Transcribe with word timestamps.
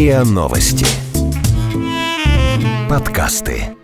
РИА 0.00 0.24
Новости. 0.24 0.86
Подкасты. 2.88 3.76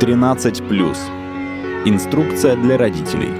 Тринадцать 0.00 0.66
плюс. 0.66 0.98
Инструкция 1.84 2.56
для 2.56 2.76
родителей. 2.76 3.30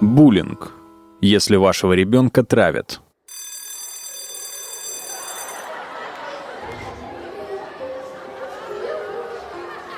Буллинг. 0.00 0.70
Если 1.20 1.56
вашего 1.56 1.94
ребенка 1.94 2.44
травят. 2.44 3.00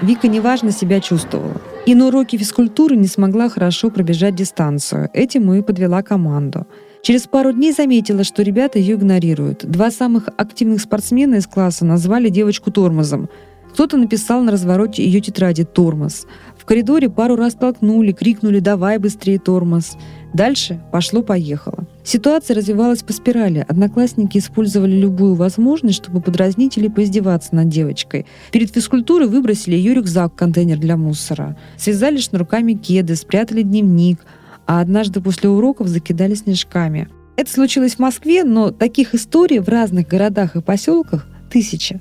Вика 0.06 0.28
неважно 0.28 0.70
себя 0.70 1.00
чувствовала. 1.00 1.60
И 1.84 1.96
на 1.96 2.06
уроке 2.06 2.36
физкультуры 2.36 2.94
не 2.94 3.08
смогла 3.08 3.48
хорошо 3.48 3.90
пробежать 3.90 4.36
дистанцию. 4.36 5.10
Этим 5.12 5.52
и 5.52 5.62
подвела 5.62 6.00
команду. 6.02 6.68
Через 7.02 7.26
пару 7.26 7.52
дней 7.52 7.72
заметила, 7.72 8.22
что 8.22 8.44
ребята 8.44 8.78
ее 8.78 8.94
игнорируют. 8.94 9.64
Два 9.64 9.90
самых 9.90 10.28
активных 10.36 10.80
спортсмена 10.80 11.34
из 11.34 11.48
класса 11.48 11.84
назвали 11.84 12.28
девочку 12.28 12.70
тормозом. 12.70 13.28
Кто-то 13.72 13.96
написал 13.96 14.42
на 14.42 14.52
развороте 14.52 15.04
ее 15.04 15.20
тетради 15.20 15.64
«тормоз». 15.64 16.28
Коридоре 16.66 17.08
пару 17.08 17.36
раз 17.36 17.54
толкнули, 17.54 18.10
крикнули 18.10 18.58
«давай 18.58 18.98
быстрее 18.98 19.38
тормоз». 19.38 19.96
Дальше 20.34 20.82
пошло-поехало. 20.90 21.86
Ситуация 22.02 22.56
развивалась 22.56 23.02
по 23.02 23.12
спирали. 23.12 23.64
Одноклассники 23.66 24.38
использовали 24.38 24.96
любую 24.96 25.34
возможность, 25.34 25.96
чтобы 25.96 26.20
подразнить 26.20 26.76
или 26.76 26.88
поиздеваться 26.88 27.54
над 27.54 27.68
девочкой. 27.68 28.26
Перед 28.50 28.74
физкультурой 28.74 29.28
выбросили 29.28 29.76
ее 29.76 29.94
рюкзак 29.94 30.32
в 30.32 30.36
контейнер 30.36 30.78
для 30.78 30.96
мусора. 30.96 31.56
Связали 31.78 32.18
шнурками 32.18 32.74
кеды, 32.74 33.14
спрятали 33.14 33.62
дневник, 33.62 34.18
а 34.66 34.80
однажды 34.80 35.20
после 35.20 35.48
уроков 35.48 35.86
закидали 35.86 36.34
снежками. 36.34 37.08
Это 37.36 37.50
случилось 37.50 37.94
в 37.94 38.00
Москве, 38.00 38.44
но 38.44 38.72
таких 38.72 39.14
историй 39.14 39.60
в 39.60 39.68
разных 39.68 40.08
городах 40.08 40.56
и 40.56 40.60
поселках 40.60 41.26
тысяча. 41.50 42.00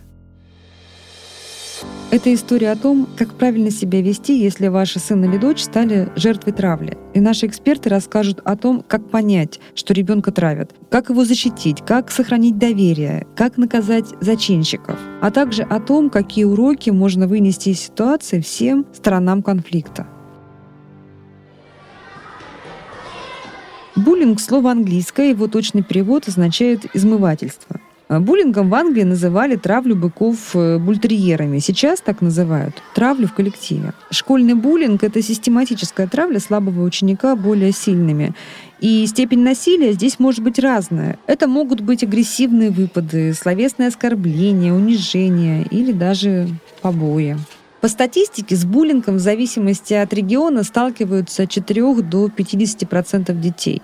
Это 2.11 2.33
история 2.33 2.71
о 2.71 2.75
том, 2.75 3.07
как 3.17 3.33
правильно 3.33 3.71
себя 3.71 3.99
вести, 3.99 4.39
если 4.39 4.67
ваши 4.67 4.99
сын 4.99 5.23
или 5.25 5.37
дочь 5.37 5.63
стали 5.63 6.07
жертвой 6.15 6.53
травли. 6.53 6.97
И 7.15 7.19
наши 7.19 7.47
эксперты 7.47 7.89
расскажут 7.89 8.41
о 8.45 8.55
том, 8.55 8.83
как 8.87 9.09
понять, 9.09 9.59
что 9.73 9.93
ребенка 9.93 10.31
травят, 10.31 10.75
как 10.89 11.09
его 11.09 11.25
защитить, 11.25 11.81
как 11.85 12.11
сохранить 12.11 12.59
доверие, 12.59 13.25
как 13.35 13.57
наказать 13.57 14.05
зачинщиков, 14.21 14.99
а 15.21 15.31
также 15.31 15.63
о 15.63 15.79
том, 15.79 16.11
какие 16.11 16.45
уроки 16.45 16.91
можно 16.91 17.27
вынести 17.27 17.69
из 17.69 17.81
ситуации 17.81 18.39
всем 18.39 18.85
сторонам 18.93 19.41
конфликта. 19.41 20.07
Буллинг– 23.95 24.39
слово 24.41 24.71
английское, 24.71 25.31
его 25.31 25.47
точный 25.47 25.81
перевод 25.81 26.27
означает 26.27 26.85
«измывательство». 26.95 27.79
А 28.07 28.19
буллингом 28.19 28.69
в 28.69 28.75
Англии 28.75 29.03
называли 29.03 29.55
травлю 29.55 29.95
быков 29.95 30.55
э, 30.55 30.77
бультерьерами. 30.77 31.57
Сейчас 31.57 32.01
так 32.01 32.21
называют 32.21 32.75
травлю 32.93 33.27
в 33.27 33.33
коллективе. 33.33 33.93
Школьный 34.11 34.53
буллинг– 34.53 35.03
это 35.03 35.23
систематическая 35.23 36.05
травля 36.07 36.39
слабого 36.39 36.83
ученика 36.83 37.35
более 37.35 37.71
сильными. 37.71 38.35
И 38.79 39.07
степень 39.07 39.39
насилия 39.39 39.93
здесь 39.93 40.19
может 40.19 40.43
быть 40.43 40.59
разная. 40.59 41.17
Это 41.25 41.47
могут 41.47 41.81
быть 41.81 42.03
агрессивные 42.03 42.69
выпады, 42.69 43.33
словесные 43.33 43.87
оскорбления, 43.87 44.71
унижения 44.71 45.63
или 45.63 45.91
даже 45.91 46.47
побои. 46.81 47.37
По 47.81 47.87
статистике, 47.87 48.55
с 48.55 48.65
буллингом 48.65 49.15
в 49.15 49.19
зависимости 49.19 49.93
от 49.93 50.13
региона 50.13 50.63
сталкиваются 50.63 51.43
от 51.43 51.49
4 51.49 52.01
до 52.03 52.27
50% 52.27 53.39
детей. 53.39 53.81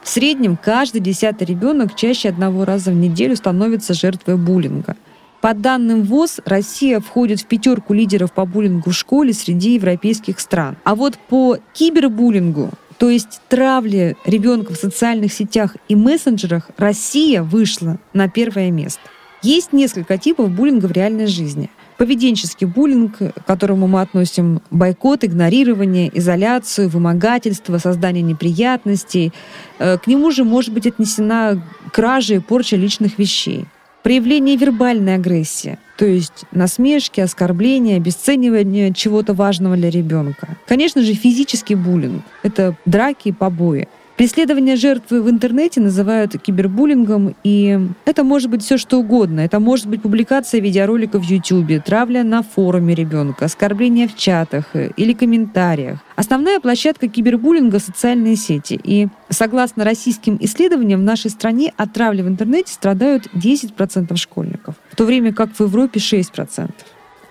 В 0.00 0.08
среднем 0.08 0.56
каждый 0.56 1.00
десятый 1.00 1.46
ребенок 1.46 1.94
чаще 1.94 2.28
одного 2.28 2.64
раза 2.64 2.90
в 2.90 2.94
неделю 2.94 3.36
становится 3.36 3.94
жертвой 3.94 4.36
буллинга. 4.36 4.96
По 5.40 5.54
данным 5.54 6.02
ВОЗ, 6.02 6.40
Россия 6.44 7.00
входит 7.00 7.40
в 7.40 7.46
пятерку 7.46 7.94
лидеров 7.94 8.32
по 8.32 8.46
буллингу 8.46 8.90
в 8.90 8.94
школе 8.94 9.32
среди 9.32 9.74
европейских 9.74 10.38
стран. 10.38 10.76
А 10.84 10.94
вот 10.94 11.18
по 11.18 11.58
кибербуллингу, 11.72 12.70
то 12.96 13.10
есть 13.10 13.40
травле 13.48 14.16
ребенка 14.24 14.72
в 14.72 14.76
социальных 14.76 15.32
сетях 15.32 15.76
и 15.88 15.96
мессенджерах, 15.96 16.70
Россия 16.76 17.42
вышла 17.42 17.98
на 18.12 18.28
первое 18.28 18.70
место. 18.70 19.00
Есть 19.42 19.72
несколько 19.72 20.16
типов 20.16 20.50
буллинга 20.50 20.86
в 20.86 20.92
реальной 20.92 21.26
жизни– 21.26 21.70
поведенческий 22.02 22.66
буллинг, 22.66 23.18
к 23.18 23.46
которому 23.46 23.86
мы 23.86 24.00
относим 24.00 24.60
бойкот, 24.72 25.22
игнорирование, 25.22 26.10
изоляцию, 26.12 26.88
вымогательство, 26.88 27.78
создание 27.78 28.22
неприятностей. 28.22 29.32
Э, 29.78 29.98
к 29.98 30.08
нему 30.08 30.32
же 30.32 30.42
может 30.42 30.74
быть 30.74 30.84
отнесена 30.84 31.62
кража 31.92 32.34
и 32.34 32.38
порча 32.40 32.74
личных 32.74 33.20
вещей. 33.20 33.66
Проявление 34.02 34.56
вербальной 34.56 35.14
агрессии, 35.14 35.78
то 35.96 36.04
есть 36.04 36.44
насмешки, 36.50 37.20
оскорбления, 37.20 37.98
обесценивание 37.98 38.92
чего-то 38.92 39.32
важного 39.32 39.76
для 39.76 39.88
ребенка. 39.88 40.56
Конечно 40.66 41.02
же, 41.02 41.14
физический 41.14 41.76
буллинг– 41.76 42.24
это 42.42 42.74
драки 42.84 43.28
и 43.28 43.32
побои. 43.32 43.86
Преследование 44.16 44.76
жертвы 44.76 45.22
в 45.22 45.30
интернете 45.30 45.80
называют 45.80 46.40
кибербуллингом, 46.40 47.34
и 47.42 47.78
это 48.04 48.24
может 48.24 48.50
быть 48.50 48.62
все 48.62 48.76
что 48.76 48.98
угодно. 48.98 49.40
Это 49.40 49.58
может 49.58 49.86
быть 49.86 50.02
публикация 50.02 50.60
видеоролика 50.60 51.18
в 51.18 51.24
YouTube, 51.24 51.82
травля 51.82 52.22
на 52.22 52.42
форуме 52.42 52.94
ребенка, 52.94 53.46
оскорбления 53.46 54.06
в 54.06 54.14
чатах 54.14 54.66
э, 54.74 54.90
или 54.96 55.12
комментариях. 55.12 55.98
Основная 56.14 56.60
площадка 56.60 57.08
кибербуллинга– 57.08 57.78
социальные 57.80 58.36
сети. 58.36 58.78
И 58.84 59.08
согласно 59.30 59.84
российским 59.84 60.36
исследованиям, 60.40 61.00
в 61.00 61.04
нашей 61.04 61.30
стране 61.30 61.72
от 61.76 61.92
травли 61.92 62.22
в 62.22 62.28
интернете 62.28 62.72
страдают 62.72 63.26
10% 63.34 64.14
школьников, 64.16 64.74
в 64.90 64.96
то 64.96 65.04
время 65.04 65.32
как 65.32 65.52
в 65.52 65.60
Европе 65.60 65.98
6%. 65.98 66.70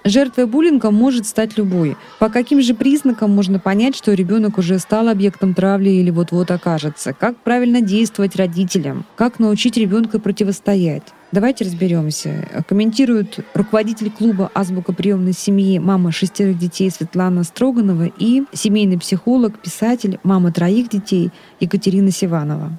Жертвой 0.03 0.47
буллинга 0.47 0.89
может 0.89 1.27
стать 1.27 1.57
любой. 1.57 1.95
По 2.17 2.29
каким 2.29 2.61
же 2.61 2.73
признакам 2.73 3.31
можно 3.31 3.59
понять, 3.59 3.95
что 3.95 4.13
ребенок 4.13 4.57
уже 4.57 4.79
стал 4.79 5.09
объектом 5.09 5.53
травли 5.53 5.89
или 5.89 6.09
вот-вот 6.09 6.49
окажется? 6.49 7.13
Как 7.13 7.37
правильно 7.37 7.81
действовать 7.81 8.35
родителям? 8.35 9.05
Как 9.15 9.37
научить 9.37 9.77
ребенка 9.77 10.19
противостоять? 10.19 11.03
Давайте 11.31 11.65
разберемся. 11.65 12.63
Комментируют 12.67 13.39
руководитель 13.53 14.09
клуба 14.09 14.51
«Азбука 14.53 14.91
приемной 14.91 15.33
семьи» 15.33 15.79
мама 15.79 16.11
шестерых 16.11 16.57
детей 16.57 16.89
Светлана 16.89 17.43
Строганова 17.43 18.11
и 18.17 18.43
семейный 18.53 18.97
психолог, 18.99 19.59
писатель, 19.59 20.19
мама 20.23 20.51
троих 20.51 20.89
детей 20.89 21.29
Екатерина 21.59 22.11
Сиванова. 22.11 22.71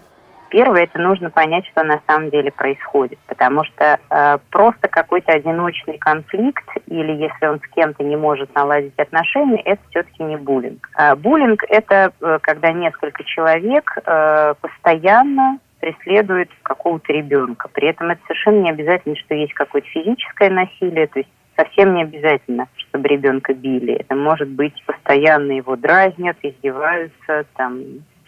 Первое, 0.52 0.82
это 0.82 0.98
нужно 0.98 1.30
понять, 1.30 1.64
что 1.68 1.82
на 1.82 2.02
самом 2.06 2.28
деле 2.28 2.52
происходит, 2.52 3.18
потому 3.26 3.64
что 3.64 3.98
э, 4.10 4.38
просто 4.50 4.86
какой-то 4.86 5.32
одиночный 5.32 5.96
конфликт 5.96 6.68
или 6.88 7.12
если 7.12 7.46
он 7.46 7.58
с 7.58 7.66
кем-то 7.74 8.04
не 8.04 8.16
может 8.16 8.54
наладить 8.54 8.92
отношения, 8.98 9.62
это 9.62 9.80
все-таки 9.88 10.22
не 10.22 10.36
буллинг. 10.36 10.90
Э, 10.98 11.14
буллинг 11.14 11.64
это 11.70 12.12
когда 12.42 12.70
несколько 12.70 13.24
человек 13.24 13.96
э, 14.04 14.54
постоянно 14.60 15.58
преследуют 15.80 16.50
какого-то 16.62 17.10
ребенка. 17.14 17.68
При 17.72 17.88
этом 17.88 18.10
это 18.10 18.20
совершенно 18.26 18.60
не 18.60 18.70
обязательно, 18.70 19.16
что 19.16 19.34
есть 19.34 19.54
какое-то 19.54 19.88
физическое 19.88 20.50
насилие, 20.50 21.06
то 21.06 21.20
есть 21.20 21.30
совсем 21.56 21.94
не 21.94 22.02
обязательно, 22.02 22.68
чтобы 22.76 23.08
ребенка 23.08 23.54
били. 23.54 23.94
Это 23.94 24.14
может 24.16 24.48
быть 24.48 24.74
постоянно 24.84 25.52
его 25.52 25.76
дразнят, 25.76 26.36
издеваются, 26.42 27.46
там, 27.56 27.80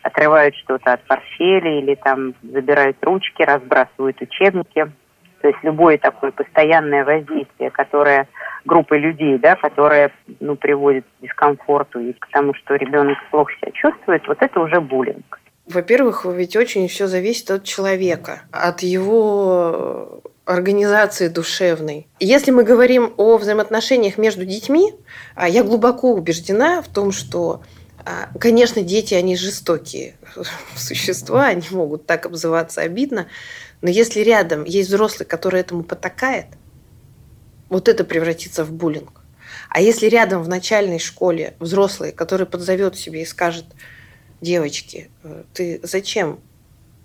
отрывают 0.05 0.55
что-то 0.57 0.93
от 0.93 1.03
портфеля 1.05 1.79
или 1.81 1.95
там 1.97 2.35
забирают 2.43 2.97
ручки, 3.01 3.43
разбрасывают 3.43 4.21
учебники. 4.21 4.93
То 5.41 5.49
есть 5.49 5.59
любое 5.63 5.99
такое 5.99 6.31
постоянное 6.31 7.05
воздействие, 7.05 7.71
которое 7.71 8.29
группы 8.65 8.97
людей, 8.97 9.39
да, 9.39 9.57
которое 9.57 10.13
ну, 10.41 10.57
приводит 10.57 11.05
к 11.05 11.23
дискомфорту 11.23 12.01
и 12.01 12.13
к 12.13 12.29
тому, 12.33 12.55
что 12.55 12.77
ребенок 12.77 13.19
плохо 13.31 13.53
себя 13.55 13.73
чувствует, 13.73 14.27
вот 14.29 14.39
это 14.41 14.61
уже 14.61 14.81
буллинг. 14.81 15.41
Во-первых, 15.67 16.27
ведь 16.27 16.57
очень 16.57 16.89
все 16.89 17.07
зависит 17.07 17.51
от 17.51 17.65
человека, 17.65 18.43
от 18.53 18.81
его 18.81 20.21
организации 20.45 21.29
душевной. 21.29 22.07
Если 22.21 22.51
мы 22.51 22.65
говорим 22.65 23.15
о 23.17 23.39
взаимоотношениях 23.39 24.19
между 24.19 24.45
детьми, 24.45 24.93
а 25.35 25.49
я 25.49 25.63
глубоко 25.63 26.13
убеждена 26.13 26.83
в 26.83 26.89
том, 26.89 27.13
что 27.13 27.63
конечно, 28.39 28.83
дети, 28.83 29.15
они 29.15 29.37
жестокие 29.37 30.17
существа, 30.77 31.47
они 31.47 31.67
могут 31.71 32.07
так 32.07 32.27
обзываться 32.27 32.83
обидно, 32.83 33.29
но 33.81 33.89
если 33.89 34.21
рядом 34.21 34.65
есть 34.65 34.89
взрослый, 34.89 35.27
который 35.27 35.61
этому 35.61 35.85
потакает, 35.85 36.47
вот 37.69 37.89
это 37.89 38.05
превратится 38.05 38.65
в 38.65 38.73
буллинг. 38.73 39.23
А 39.69 39.81
если 39.81 40.07
рядом 40.07 40.43
в 40.43 40.49
начальной 40.49 40.99
школе 40.99 41.55
взрослый, 41.59 42.13
который 42.13 42.47
подзовет 42.47 42.97
себе 42.97 43.23
и 43.23 43.27
скажет, 43.27 43.65
девочки, 44.41 45.11
э, 45.23 45.43
ты 45.53 45.81
зачем 45.83 46.39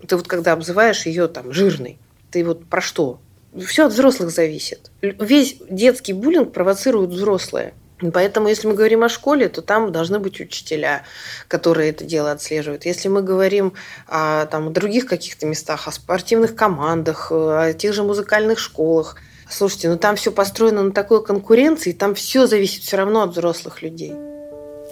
Ты 0.06 0.16
вот 0.16 0.28
когда 0.28 0.52
обзываешь 0.52 1.06
ее 1.06 1.28
там 1.28 1.52
жирной, 1.52 1.98
ты 2.30 2.44
вот 2.44 2.66
про 2.66 2.80
что? 2.80 3.20
Все 3.66 3.86
от 3.86 3.92
взрослых 3.92 4.30
зависит. 4.30 4.90
Весь 5.02 5.56
детский 5.68 6.12
буллинг 6.12 6.52
провоцируют 6.52 7.10
взрослые. 7.10 7.74
Поэтому, 8.12 8.48
если 8.48 8.66
мы 8.66 8.74
говорим 8.74 9.04
о 9.04 9.08
школе, 9.08 9.48
то 9.48 9.62
там 9.62 9.92
должны 9.92 10.18
быть 10.18 10.40
учителя, 10.40 11.04
которые 11.48 11.90
это 11.90 12.04
дело 12.04 12.32
отслеживают. 12.32 12.86
Если 12.86 13.08
мы 13.08 13.22
говорим 13.22 13.74
о 14.06 14.46
там, 14.46 14.72
других 14.72 15.06
каких-то 15.06 15.46
местах, 15.46 15.86
о 15.86 15.92
спортивных 15.92 16.56
командах, 16.56 17.30
о 17.30 17.72
тех 17.72 17.92
же 17.92 18.02
музыкальных 18.02 18.58
школах, 18.58 19.16
слушайте, 19.48 19.90
ну 19.90 19.98
там 19.98 20.16
все 20.16 20.32
построено 20.32 20.82
на 20.82 20.92
такой 20.92 21.22
конкуренции, 21.22 21.92
там 21.92 22.14
все 22.14 22.46
зависит 22.46 22.82
все 22.82 22.96
равно 22.96 23.22
от 23.22 23.30
взрослых 23.30 23.82
людей. 23.82 24.14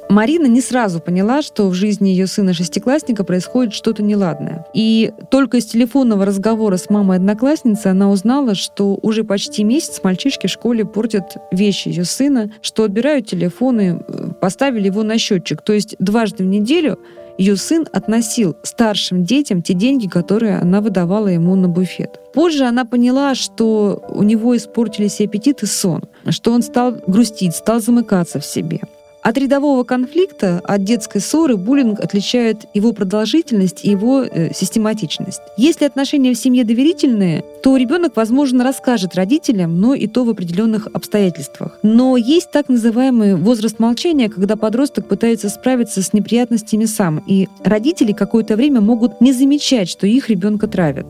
Марина 0.09 0.47
не 0.47 0.61
сразу 0.61 1.01
поняла, 1.01 1.43
что 1.43 1.69
в 1.69 1.75
жизни 1.75 2.09
ее 2.09 2.27
сына-шестиклассника 2.27 3.25
происходит 3.25 3.75
что-то 3.75 4.03
неладное. 4.03 4.65
И 4.73 5.13
только 5.31 5.59
из 5.59 5.67
телефонного 5.67 6.25
разговора 6.25 6.79
с 6.79 6.89
мамой 6.89 7.19
одноклассницы 7.19 7.89
она 7.89 8.11
узнала, 8.11 8.55
что 8.55 8.99
уже 9.03 9.23
почти 9.23 9.65
месяц 9.65 10.01
мальчишки 10.03 10.47
в 10.47 10.51
школе 10.51 10.85
портят 10.85 11.37
вещи 11.53 11.89
ее 11.89 12.05
сына, 12.05 12.51
что 12.63 12.85
отбирают 12.85 13.27
телефоны, 13.27 14.03
э, 14.09 14.31
поставили 14.41 14.87
его 14.87 15.03
на 15.03 15.19
счетчик. 15.19 15.61
То 15.61 15.75
есть 15.75 15.95
дважды 15.99 16.43
в 16.43 16.47
неделю 16.47 16.99
ее 17.37 17.57
сын 17.57 17.87
относил 17.93 18.57
старшим 18.65 19.25
детям 19.25 19.63
те 19.63 19.75
деньги, 19.75 20.09
которые 20.09 20.59
она 20.59 20.81
выдавала 20.81 21.29
ему 21.29 21.55
на 21.55 21.69
буфет. 21.69 22.19
Позже 22.35 22.65
она 22.65 22.85
поняла, 22.85 23.35
что 23.35 24.03
у 24.09 24.23
него 24.23 24.57
испортились 24.57 25.21
и 25.21 25.25
аппетит, 25.25 25.63
и 25.63 25.67
сон, 25.67 26.05
что 26.31 26.53
он 26.53 26.63
стал 26.63 26.97
грустить, 27.07 27.55
стал 27.55 27.81
замыкаться 27.81 28.41
в 28.41 28.45
себе. 28.45 28.81
От 29.23 29.37
рядового 29.37 29.85
конфликта, 29.85 30.61
от 30.65 30.85
детской 30.85 31.21
ссоры 31.21 31.57
буллинг 31.57 32.01
отличает 32.01 32.67
его 32.73 32.93
продолжительность 32.93 33.85
и 33.85 33.91
его 33.91 34.23
э, 34.23 34.53
систематичность. 34.55 35.41
Если 35.57 35.85
отношения 35.85 36.33
в 36.33 36.39
семье 36.39 36.65
доверительные, 36.65 37.45
то 37.63 37.77
ребенок, 37.77 38.17
возможно, 38.17 38.63
расскажет 38.65 39.17
родителям, 39.17 39.81
но 39.81 39.95
и 39.95 40.07
то 40.07 40.25
в 40.25 40.31
определенных 40.31 40.87
обстоятельствах. 40.93 41.79
Но 41.83 42.17
есть 42.17 42.51
так 42.53 42.69
называемый 42.69 43.35
возраст 43.35 43.79
молчания, 43.79 44.29
когда 44.29 44.57
подросток 44.57 45.09
пытается 45.09 45.49
справиться 45.49 46.03
с 46.03 46.13
неприятностями 46.13 46.85
сам, 46.85 47.23
и 47.27 47.49
родители 47.65 48.13
какое-то 48.13 48.57
время 48.57 48.81
могут 48.81 49.21
не 49.21 49.33
замечать, 49.33 49.89
что 49.89 50.07
их 50.07 50.31
ребенка 50.31 50.69
травят. 50.69 51.07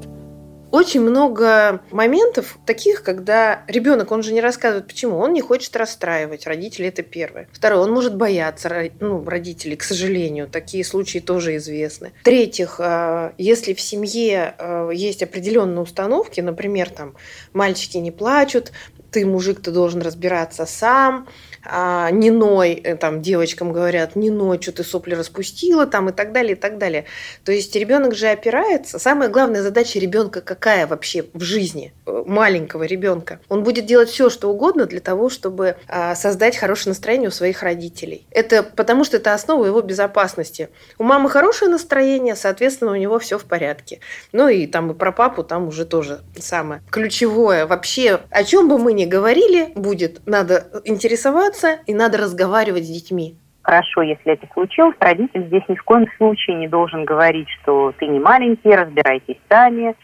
Очень 0.71 1.01
много 1.01 1.81
моментов 1.91 2.59
таких, 2.67 3.03
когда 3.03 3.63
ребенок, 3.69 4.13
он 4.13 4.23
же 4.23 4.33
не 4.33 4.41
рассказывает, 4.41 4.87
почему. 4.87 5.17
Он 5.19 5.33
не 5.33 5.41
хочет 5.41 5.75
расстраивать. 5.77 6.47
Родители 6.47 6.89
это 6.89 7.03
первое. 7.03 7.49
Второе, 7.53 7.81
он 7.81 7.93
может 7.93 8.17
бояться 8.17 8.91
ну, 9.01 9.25
родителей, 9.25 9.77
к 9.77 9.83
сожалению. 9.83 10.49
Такие 10.49 10.85
случаи 10.85 11.19
тоже 11.19 11.57
известны. 11.57 12.13
В-третьих, 12.21 12.77
а, 12.81 13.33
если 13.39 13.73
в 13.73 13.81
семье 13.81 14.55
а, 14.59 14.91
есть 14.91 15.23
определенные 15.23 15.81
установки, 15.81 16.41
например, 16.41 16.91
там 16.91 17.15
мальчики 17.53 17.97
не 17.97 18.11
плачут, 18.11 18.73
ты, 19.11 19.25
мужик, 19.25 19.61
ты 19.61 19.71
должен 19.71 20.03
разбираться 20.03 20.67
сам, 20.67 21.29
а, 21.71 22.11
не 22.11 22.31
ной, 22.31 22.73
э, 22.73 22.97
там 22.97 23.21
девочкам 23.21 23.73
говорят, 23.73 24.17
не 24.17 24.31
ной, 24.31 24.59
что 24.61 24.73
ты 24.73 24.85
сопли 24.85 25.15
распустила, 25.15 25.87
там 25.87 26.09
и 26.09 26.13
так 26.13 26.33
далее, 26.33 26.53
и 26.53 26.59
так 26.59 26.79
далее. 26.79 27.05
То 27.45 27.53
есть 27.53 27.77
ребенок 27.77 28.15
же 28.15 28.29
опирается. 28.29 28.99
Самая 28.99 29.29
главная 29.29 29.63
задача 29.63 29.99
ребенка 29.99 30.41
какая 30.41 30.87
вообще 30.87 31.27
в 31.35 31.43
жизни 31.43 31.93
э, 32.07 32.23
маленького 32.27 32.85
ребенка? 32.85 33.41
Он 33.49 33.63
будет 33.65 33.85
делать 33.85 34.09
все, 34.09 34.31
что 34.31 34.51
угодно 34.51 34.87
для 34.87 35.01
того, 35.01 35.29
чтобы 35.29 35.77
а, 35.89 36.15
создать 36.15 36.57
хорошее 36.57 36.93
настроение 36.93 37.29
у 37.29 37.33
своих 37.33 37.63
родителей. 37.63 38.27
Это 38.31 38.63
потому, 38.63 39.05
что 39.05 39.19
это 39.19 39.35
основа 39.35 39.67
его 39.67 39.83
безопасности. 39.83 40.71
У 40.99 41.05
мамы 41.05 41.29
хорошее 41.29 41.71
настроение, 41.71 42.35
соответственно, 42.35 42.93
у 42.93 42.97
него 42.97 43.19
все 43.19 43.39
в 43.39 43.45
порядке. 43.45 44.01
Ну 44.33 44.49
и 44.49 44.67
там 44.67 44.91
и 44.93 44.95
про 44.95 45.13
папу 45.13 45.45
там 45.45 45.69
уже 45.69 45.85
тоже 45.85 46.21
самое 46.39 46.83
ключевое. 46.91 47.67
Вообще, 47.67 48.21
о 48.31 48.45
чем 48.45 48.69
бы 48.69 48.79
мы 48.79 48.95
ни 48.95 49.05
говорили, 49.05 49.73
будет 49.75 50.21
надо 50.27 50.83
интересоваться 50.85 51.58
общаться 51.59 51.83
и 51.87 51.95
надо 51.95 52.19
разговаривать 52.19 52.85
с 52.85 52.89
детьми. 52.89 53.37
Хорошо, 53.63 54.03
если 54.03 54.33
это 54.33 54.47
случилось, 54.55 54.97
родитель 54.99 55.47
здесь 55.47 55.65
ни 55.69 55.75
в 55.75 55.83
коем 55.83 56.07
случае 56.17 56.57
не 56.57 56.69
должен 56.69 57.05
говорить, 57.05 57.49
что 57.61 57.93
ты 57.99 58.07
не 58.07 58.19
маленький, 58.19 58.71
разбирайтесь 58.71 59.37
сами, 59.49 59.95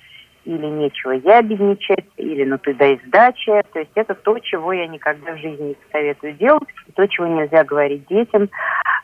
или 0.44 0.66
нечего 0.66 1.12
ябедничать, 1.12 2.04
или 2.18 2.44
ну 2.44 2.58
ты 2.58 2.74
дай 2.74 3.00
сдачи. 3.06 3.62
То 3.72 3.78
есть 3.78 3.92
это 3.94 4.14
то, 4.14 4.38
чего 4.40 4.74
я 4.74 4.86
никогда 4.86 5.32
в 5.32 5.38
жизни 5.38 5.68
не 5.68 5.76
советую 5.90 6.34
делать, 6.34 6.68
то, 6.94 7.06
чего 7.06 7.26
нельзя 7.26 7.64
говорить 7.64 8.06
детям. 8.08 8.50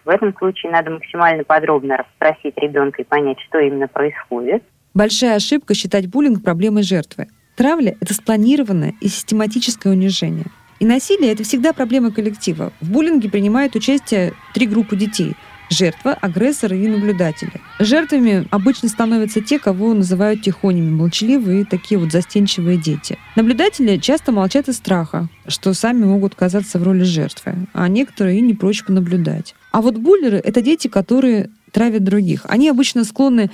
В 0.04 0.10
этом 0.10 0.36
случае 0.36 0.72
надо 0.72 0.90
максимально 0.90 1.44
подробно 1.44 1.96
расспросить 1.96 2.58
ребенка 2.58 3.00
и 3.00 3.06
понять, 3.06 3.38
что 3.48 3.58
именно 3.58 3.88
происходит. 3.88 4.62
Большая 4.92 5.36
ошибка 5.36 5.72
считать 5.72 6.10
буллинг 6.10 6.44
проблемой 6.44 6.82
жертвы. 6.82 7.28
Травля– 7.56 7.94
это 8.02 8.12
спланированное 8.12 8.92
и 9.00 9.08
систематическое 9.08 9.94
унижение– 9.94 10.46
и 10.80 10.84
насилие– 10.86 11.32
это 11.32 11.44
всегда 11.44 11.72
проблема 11.72 12.10
коллектива. 12.10 12.72
В 12.80 12.90
буллинге 12.90 13.30
принимают 13.30 13.76
участие 13.76 14.32
три 14.54 14.66
группы 14.66 14.96
детей– 14.96 15.36
жертва, 15.70 16.12
агрессоры 16.12 16.76
и 16.76 16.88
наблюдатели. 16.88 17.52
Жертвами 17.78 18.46
обычно 18.50 18.88
становятся 18.88 19.40
те, 19.40 19.58
кого 19.58 19.94
называют 19.94 20.42
тихонями, 20.42 20.90
молчаливые 20.90 21.64
такие 21.64 21.98
вот 21.98 22.12
застенчивые 22.12 22.76
дети. 22.76 23.18
Наблюдатели 23.36 23.96
часто 23.98 24.32
молчат 24.32 24.68
из 24.68 24.76
страха, 24.76 25.28
что 25.46 25.72
сами 25.72 26.04
могут 26.04 26.34
оказаться 26.34 26.78
в 26.78 26.82
роли 26.82 27.04
жертвы, 27.04 27.54
а 27.72 27.88
некоторые 27.88 28.38
и 28.38 28.42
не 28.42 28.54
прочь 28.54 28.84
понаблюдать. 28.84 29.54
А 29.70 29.80
вот 29.80 29.96
буллеры— 29.96 30.38
это 30.44 30.60
дети, 30.60 30.88
которые 30.88 31.50
травят 31.70 32.04
других. 32.04 32.46
Они 32.48 32.68
обычно 32.68 33.04
склонны 33.04 33.50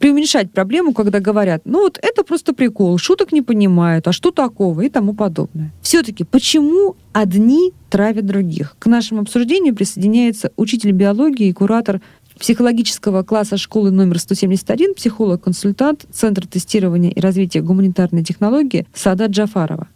преуменьшать 0.00 0.50
проблему, 0.52 0.92
когда 0.92 1.20
говорят, 1.20 1.62
ну 1.64 1.82
вот 1.82 1.98
это 2.02 2.24
просто 2.24 2.54
прикол, 2.54 2.98
шуток 2.98 3.32
не 3.32 3.42
понимают, 3.42 4.08
а 4.08 4.12
что 4.12 4.30
такого 4.30 4.80
и 4.82 4.88
тому 4.88 5.14
подобное. 5.14 5.70
Все-таки 5.82 6.24
почему 6.24 6.96
одни 7.12 7.72
травят 7.90 8.26
других? 8.26 8.76
К 8.78 8.86
нашему 8.86 9.22
обсуждению 9.22 9.74
присоединяется 9.74 10.52
учитель 10.56 10.92
биологии 10.92 11.48
и 11.48 11.52
куратор 11.52 12.00
психологического 12.38 13.22
класса 13.22 13.56
школы 13.56 13.90
номер 13.90 14.18
171, 14.18 14.94
психолог-консультант 14.94 16.06
Центра 16.12 16.46
тестирования 16.46 17.10
и 17.10 17.20
развития 17.20 17.60
гуманитарной 17.60 18.24
технологии 18.24 18.86
Сада 18.92 19.26
Джафарова. 19.26 19.86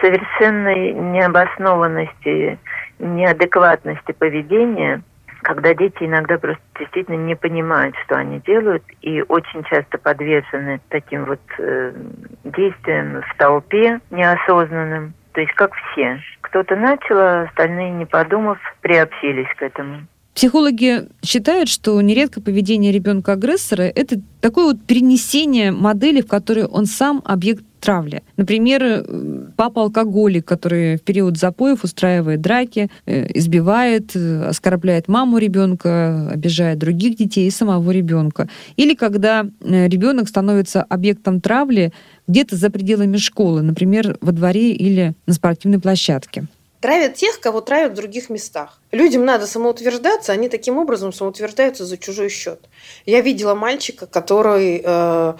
Совершенной 0.00 0.92
необоснованности, 0.92 2.58
неадекватности 3.00 4.12
поведения– 4.12 5.02
когда 5.48 5.72
дети 5.72 5.96
иногда 6.00 6.36
просто 6.36 6.62
действительно 6.78 7.16
не 7.16 7.34
понимают, 7.34 7.96
что 8.04 8.16
они 8.16 8.38
делают, 8.40 8.82
и 9.00 9.22
очень 9.22 9.64
часто 9.64 9.96
подвержены 9.96 10.78
таким 10.90 11.24
вот 11.24 11.40
э, 11.58 11.94
действиям 12.44 13.22
в 13.22 13.38
толпе 13.38 13.98
неосознанным. 14.10 15.14
То 15.32 15.40
есть 15.40 15.54
как 15.54 15.72
все. 15.74 16.20
Кто-то 16.42 16.76
начал, 16.76 17.16
а 17.16 17.42
остальные, 17.44 17.92
не 17.92 18.04
подумав, 18.04 18.58
приобщились 18.82 19.48
к 19.56 19.62
этому. 19.62 20.02
Психологи 20.34 21.08
считают, 21.24 21.70
что 21.70 21.98
нередко 22.02 22.42
поведение 22.42 22.92
ребенка-агрессора– 22.92 23.82
это 23.96 24.16
такое 24.42 24.66
вот 24.66 24.86
перенесение 24.86 25.72
модели, 25.72 26.20
в 26.20 26.28
которой 26.28 26.66
он 26.66 26.84
сам 26.84 27.22
объект 27.24 27.64
травли. 27.78 28.22
Например, 28.36 28.82
э, 28.82 29.04
папа-алкоголик, 29.56 30.44
который 30.44 30.96
в 30.96 31.02
период 31.02 31.38
запоев 31.38 31.84
устраивает 31.84 32.40
драки, 32.40 32.90
э, 33.06 33.26
избивает, 33.34 34.14
э, 34.14 34.44
оскорбляет 34.44 35.08
маму 35.08 35.38
ребенка, 35.38 36.28
обижает 36.30 36.78
других 36.78 37.16
детей 37.16 37.46
и 37.46 37.50
самого 37.50 37.90
ребенка. 37.90 38.48
Или 38.76 38.94
когда 38.94 39.46
ребенок 39.60 40.28
становится 40.28 40.82
объектом 40.82 41.40
травли 41.40 41.92
где-то 42.26 42.56
за 42.56 42.70
пределами 42.70 43.16
школы, 43.16 43.62
например, 43.62 44.18
во 44.20 44.32
дворе 44.32 44.72
или 44.72 45.14
на 45.26 45.34
спортивной 45.34 45.80
площадке. 45.80 46.46
Травят 46.80 47.14
тех, 47.14 47.40
кого 47.40 47.60
травят 47.60 47.92
в 47.92 47.96
других 47.96 48.30
местах. 48.30 48.80
Людям 48.92 49.24
надо 49.24 49.48
самоутверждаться, 49.48 50.32
они 50.32 50.48
таким 50.48 50.78
образом 50.78 51.12
самоутверждаются 51.12 51.84
за 51.84 51.98
чужой 51.98 52.28
счет. 52.28 52.60
Я 53.04 53.20
видела 53.20 53.56
мальчика, 53.56 54.06
который 54.06 54.80
э, 54.84 55.34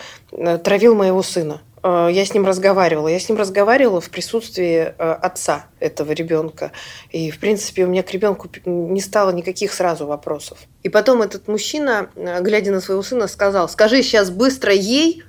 травил 0.64 0.96
моего 0.96 1.22
сына. 1.22 1.60
Э, 1.82 2.08
я 2.10 2.24
с 2.24 2.34
ним 2.34 2.46
разговаривала. 2.46 3.08
Я 3.08 3.18
с 3.18 3.28
ним 3.28 3.38
разговаривала 3.38 4.00
в 4.00 4.10
присутствии 4.10 4.76
э, 4.76 5.12
отца 5.22 5.66
этого 5.80 6.12
ребенка. 6.12 6.72
И, 7.10 7.30
в 7.30 7.38
принципе, 7.38 7.84
у 7.84 7.88
меня 7.88 8.02
к 8.02 8.10
ребенку 8.12 8.48
не 8.64 9.00
стало 9.00 9.30
никаких 9.30 9.72
сразу 9.72 10.06
вопросов. 10.06 10.58
И 10.82 10.88
потом 10.88 11.22
этот 11.22 11.48
мужчина, 11.48 12.10
э, 12.14 12.40
глядя 12.40 12.72
на 12.72 12.80
своего 12.80 13.02
сына, 13.02 13.28
сказал, 13.28 13.68
скажи 13.68 14.02
сейчас 14.02 14.30
быстро 14.30 14.72
ей, 14.72 15.22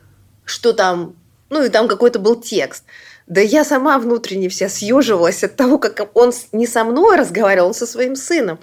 что 0.46 0.74
там, 0.74 1.15
ну 1.50 1.63
и 1.63 1.70
там 1.70 1.88
какой-то 1.88 2.20
был 2.20 2.36
текст. 2.36 2.84
Да 3.27 3.41
я 3.41 3.63
сама 3.63 4.00
внутренне 4.00 4.50
вся 4.50 4.70
съеживалась 4.70 5.44
от 5.44 5.56
того, 5.56 5.77
как 5.77 6.10
он 6.15 6.34
не 6.51 6.65
со 6.65 6.84
мной 6.84 7.15
разговаривал, 7.15 7.68
он 7.68 7.74
со 7.75 7.86
своим 7.86 8.15
сыном. 8.15 8.58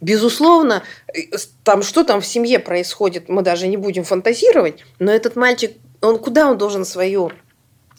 Безусловно, 0.00 0.84
там 1.64 1.82
что 1.82 2.04
там 2.04 2.20
в 2.20 2.26
семье 2.26 2.60
происходит, 2.60 3.28
мы 3.28 3.42
даже 3.42 3.66
не 3.66 3.76
будем 3.76 4.04
фантазировать, 4.04 4.84
но 5.00 5.10
этот 5.10 5.34
мальчик, 5.34 5.72
он 6.02 6.18
куда 6.18 6.50
он 6.50 6.58
должен 6.58 6.84
свою 6.84 7.32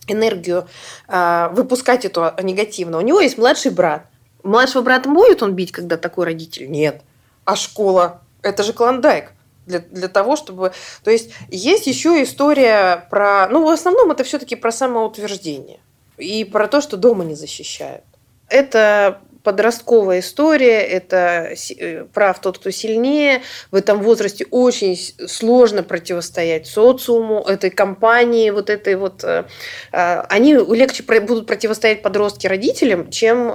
энергию 0.08 0.68
э, 1.08 1.50
выпускать 1.52 2.06
эту 2.06 2.32
негативно? 2.42 2.98
У 2.98 3.02
него 3.02 3.20
есть 3.20 3.38
младший 3.38 3.72
брат. 3.72 4.06
Младшего 4.44 4.82
брата 4.82 5.10
будет 5.10 5.42
он 5.42 5.54
бить, 5.54 5.72
когда 5.72 5.98
такой 5.98 6.26
родитель? 6.26 6.70
Нет. 6.70 7.02
А 7.46 7.56
школа? 7.56 8.22
Это 8.42 8.64
же 8.64 8.74
клондайк. 8.74 9.32
для, 9.66 9.80
для 9.80 10.10
того, 10.10 10.36
чтобы... 10.36 10.74
То 11.04 11.12
есть 11.12 11.32
есть 11.50 11.88
еще 11.88 12.22
история 12.22 13.08
про... 13.10 13.48
Ну, 13.50 13.66
в 13.66 13.70
основном 13.70 14.12
это 14.12 14.24
все-таки 14.24 14.56
про 14.56 14.72
самоутверждение 14.72 15.80
и 16.18 16.44
про 16.44 16.68
то, 16.68 16.82
что 16.82 16.98
дома 16.98 17.24
не 17.24 17.36
защищают. 17.36 18.04
Это 18.50 19.22
подростковая 19.44 20.22
история, 20.22 20.82
это 20.82 21.54
э, 21.78 22.06
прав 22.14 22.40
тот, 22.40 22.58
кто 22.58 22.72
сильнее. 22.72 23.42
В 23.72 23.76
этом 23.76 24.02
возрасте 24.02 24.46
очень 24.50 24.98
сложно 25.28 25.84
противостоять 25.84 26.66
социуму, 26.68 27.42
этой 27.42 27.70
компании, 27.70 28.50
вот 28.50 28.70
этой 28.70 28.96
вот... 28.96 29.24
Э, 29.24 29.46
э, 29.92 30.20
они 30.30 30.54
легче 30.54 31.04
будут 31.04 31.46
противостоять 31.46 32.02
подростки 32.02 32.48
родителям, 32.48 33.12
чем 33.12 33.54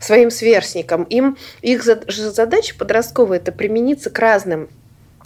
своим 0.00 0.30
сверстникам. 0.30 1.04
Им, 1.04 1.38
их 1.62 1.82
задача 1.84 2.74
подростковая– 2.76 3.38
это 3.38 3.52
примениться 3.52 4.10
к 4.10 4.18
разным 4.18 4.68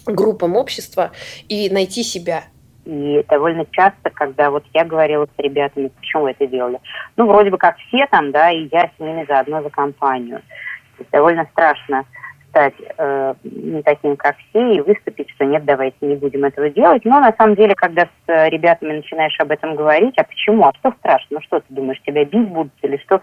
группам 0.06 0.56
общества 0.56 1.12
и 1.48 1.70
найти 1.70 2.02
себя. 2.02 2.44
И 2.84 3.24
довольно 3.28 3.64
часто, 3.70 4.10
когда 4.10 4.50
вот 4.50 4.64
я 4.74 4.84
говорила 4.84 5.26
с 5.26 5.38
ребятами, 5.38 5.88
почему 5.88 6.24
вы 6.24 6.30
это 6.32 6.46
делали, 6.46 6.80
ну, 7.16 7.26
вроде 7.26 7.50
бы 7.50 7.58
как 7.58 7.76
все 7.76 8.06
там, 8.10 8.32
да, 8.32 8.50
и 8.50 8.68
я 8.72 8.90
с 8.96 9.00
ними 9.00 9.24
заодно 9.28 9.62
за 9.62 9.70
компанию. 9.70 10.38
То 10.38 11.00
есть 11.00 11.10
довольно 11.10 11.44
страшно 11.52 12.04
стать 12.48 12.74
э, 12.98 13.34
не 13.44 13.82
таким, 13.82 14.16
как 14.16 14.36
все, 14.36 14.74
и 14.74 14.80
выступить, 14.80 15.30
что 15.30 15.44
нет, 15.44 15.64
давайте 15.64 15.96
не 16.02 16.16
будем 16.16 16.44
этого 16.44 16.68
делать. 16.68 17.04
Но 17.04 17.20
на 17.20 17.32
самом 17.32 17.54
деле, 17.54 17.74
когда 17.74 18.02
с 18.26 18.48
ребятами 18.48 18.96
начинаешь 18.96 19.38
об 19.40 19.50
этом 19.50 19.74
говорить, 19.74 20.14
а 20.18 20.24
почему, 20.24 20.64
а 20.66 20.72
что 20.78 20.92
страшно, 20.98 21.36
ну 21.36 21.40
что 21.40 21.60
ты 21.60 21.66
думаешь, 21.70 22.00
тебя 22.02 22.24
бить 22.24 22.48
будут 22.48 22.72
или 22.82 22.98
что? 22.98 23.22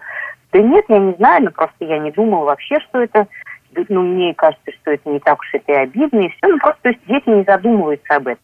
Да 0.52 0.60
нет, 0.60 0.86
я 0.90 0.98
не 0.98 1.14
знаю, 1.14 1.44
но 1.44 1.52
просто 1.52 1.86
я 1.86 2.00
не 2.00 2.12
думала 2.12 2.46
вообще, 2.46 2.80
что 2.80 3.02
это 3.02 3.28
ну, 3.88 4.02
мне 4.02 4.34
кажется, 4.34 4.72
что 4.82 4.92
это 4.92 5.08
не 5.10 5.20
так 5.20 5.40
уж 5.40 5.54
это 5.54 5.72
и 5.72 5.76
обидно, 5.76 6.22
и 6.22 6.30
все. 6.30 6.48
Ну, 6.48 6.58
просто 6.58 6.82
то 6.82 6.90
есть 6.90 7.02
дети 7.06 7.30
не 7.30 7.44
задумываются 7.44 8.16
об 8.16 8.28
этом. 8.28 8.44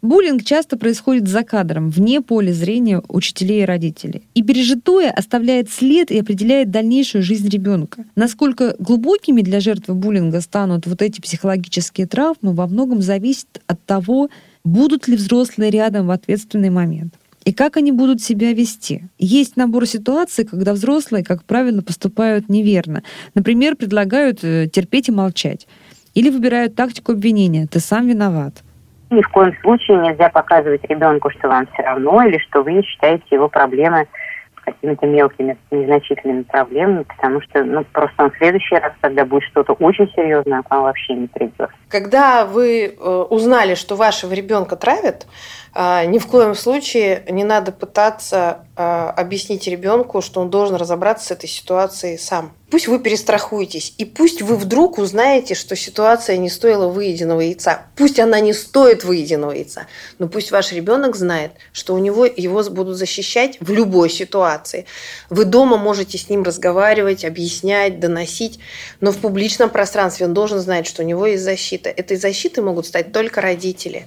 Буллинг 0.00 0.44
часто 0.44 0.76
происходит 0.78 1.26
за 1.26 1.42
кадром, 1.42 1.90
вне 1.90 2.20
поля 2.20 2.52
зрения 2.52 3.02
учителей 3.08 3.62
и 3.62 3.64
родителей. 3.64 4.22
И 4.34 4.42
пережитое 4.44 5.10
оставляет 5.10 5.70
след 5.70 6.12
и 6.12 6.20
определяет 6.20 6.70
дальнейшую 6.70 7.24
жизнь 7.24 7.48
ребенка. 7.48 8.04
Насколько 8.14 8.76
глубокими 8.78 9.42
для 9.42 9.58
жертвы 9.58 9.94
буллинга 9.94 10.40
станут 10.40 10.86
вот 10.86 11.02
эти 11.02 11.20
психологические 11.20 12.06
травмы, 12.06 12.52
во 12.52 12.68
многом 12.68 13.02
зависит 13.02 13.60
от 13.66 13.84
того, 13.84 14.30
будут 14.62 15.08
ли 15.08 15.16
взрослые 15.16 15.70
рядом 15.70 16.06
в 16.06 16.10
ответственный 16.12 16.70
момент 16.70 17.14
и 17.44 17.52
как 17.54 17.78
они 17.78 17.92
будут 17.92 18.20
себя 18.20 18.52
вести. 18.52 19.04
Есть 19.18 19.56
набор 19.56 19.86
ситуаций, 19.86 20.44
когда 20.44 20.74
взрослые, 20.74 21.24
как 21.24 21.44
правило, 21.44 21.80
поступают 21.80 22.50
неверно. 22.50 23.02
Например, 23.34 23.74
предлагают 23.74 24.40
э, 24.42 24.68
терпеть 24.70 25.08
и 25.08 25.12
молчать. 25.12 25.66
Или 26.12 26.28
выбирают 26.28 26.74
тактику 26.74 27.12
обвинения 27.12 27.66
«ты 27.66 27.80
сам 27.80 28.06
виноват». 28.06 28.62
Ни 29.10 29.22
в 29.22 29.28
коем 29.28 29.54
случае 29.62 29.98
нельзя 29.98 30.28
показывать 30.28 30.84
ребенку, 30.84 31.30
что 31.30 31.48
вам 31.48 31.66
все 31.72 31.82
равно, 31.82 32.22
или 32.24 32.38
что 32.38 32.62
вы 32.62 32.82
считаете 32.82 33.24
его 33.30 33.48
проблемы 33.48 34.06
какими-то 34.72 35.06
мелкими, 35.06 35.56
незначительными 35.70 36.42
проблемами, 36.42 37.04
потому 37.04 37.40
что 37.42 37.64
ну, 37.64 37.84
просто 37.92 38.24
он 38.24 38.30
в 38.30 38.36
следующий 38.36 38.76
раз, 38.76 38.92
когда 39.00 39.24
будет 39.24 39.44
что-то 39.44 39.72
очень 39.74 40.10
серьезное, 40.14 40.62
к 40.62 40.70
вам 40.70 40.82
вообще 40.82 41.14
не 41.14 41.26
придет. 41.26 41.70
Когда 41.88 42.44
вы 42.44 42.84
э, 42.84 43.26
узнали, 43.30 43.74
что 43.74 43.96
вашего 43.96 44.32
ребенка 44.34 44.76
травят, 44.76 45.26
э, 45.74 46.04
ни 46.06 46.18
в 46.18 46.26
коем 46.26 46.54
случае 46.54 47.24
не 47.30 47.44
надо 47.44 47.72
пытаться 47.72 48.66
э, 48.76 48.82
объяснить 48.82 49.66
ребенку, 49.66 50.20
что 50.20 50.40
он 50.40 50.50
должен 50.50 50.76
разобраться 50.76 51.26
с 51.26 51.30
этой 51.30 51.48
ситуацией 51.48 52.18
сам. 52.18 52.52
Пусть 52.70 52.86
вы 52.86 52.98
перестрахуетесь, 52.98 53.94
и 53.96 54.04
пусть 54.04 54.42
вы 54.42 54.56
вдруг 54.56 54.98
узнаете, 54.98 55.54
что 55.54 55.74
ситуация 55.74 56.36
не 56.36 56.50
стоила 56.50 56.86
выеденного 56.86 57.40
яйца. 57.40 57.86
Пусть 57.96 58.20
она 58.20 58.40
не 58.40 58.52
стоит 58.52 59.04
выеденного 59.04 59.52
яйца, 59.52 59.86
но 60.18 60.28
пусть 60.28 60.50
ваш 60.50 60.72
ребенок 60.72 61.16
знает, 61.16 61.52
что 61.72 61.94
у 61.94 61.98
него 61.98 62.26
его 62.26 62.62
будут 62.64 62.98
защищать 62.98 63.56
в 63.60 63.70
любой 63.70 64.10
ситуации. 64.10 64.84
Вы 65.30 65.46
дома 65.46 65.78
можете 65.78 66.18
с 66.18 66.28
ним 66.28 66.42
разговаривать, 66.42 67.24
объяснять, 67.24 68.00
доносить, 68.00 68.60
но 69.00 69.12
в 69.12 69.16
публичном 69.16 69.70
пространстве 69.70 70.26
он 70.26 70.34
должен 70.34 70.58
знать, 70.58 70.86
что 70.86 71.02
у 71.02 71.06
него 71.06 71.26
есть 71.26 71.44
защита. 71.44 71.77
Этой 71.86 72.16
защитой 72.16 72.60
могут 72.60 72.86
стать 72.86 73.12
только 73.12 73.40
родители. 73.40 74.06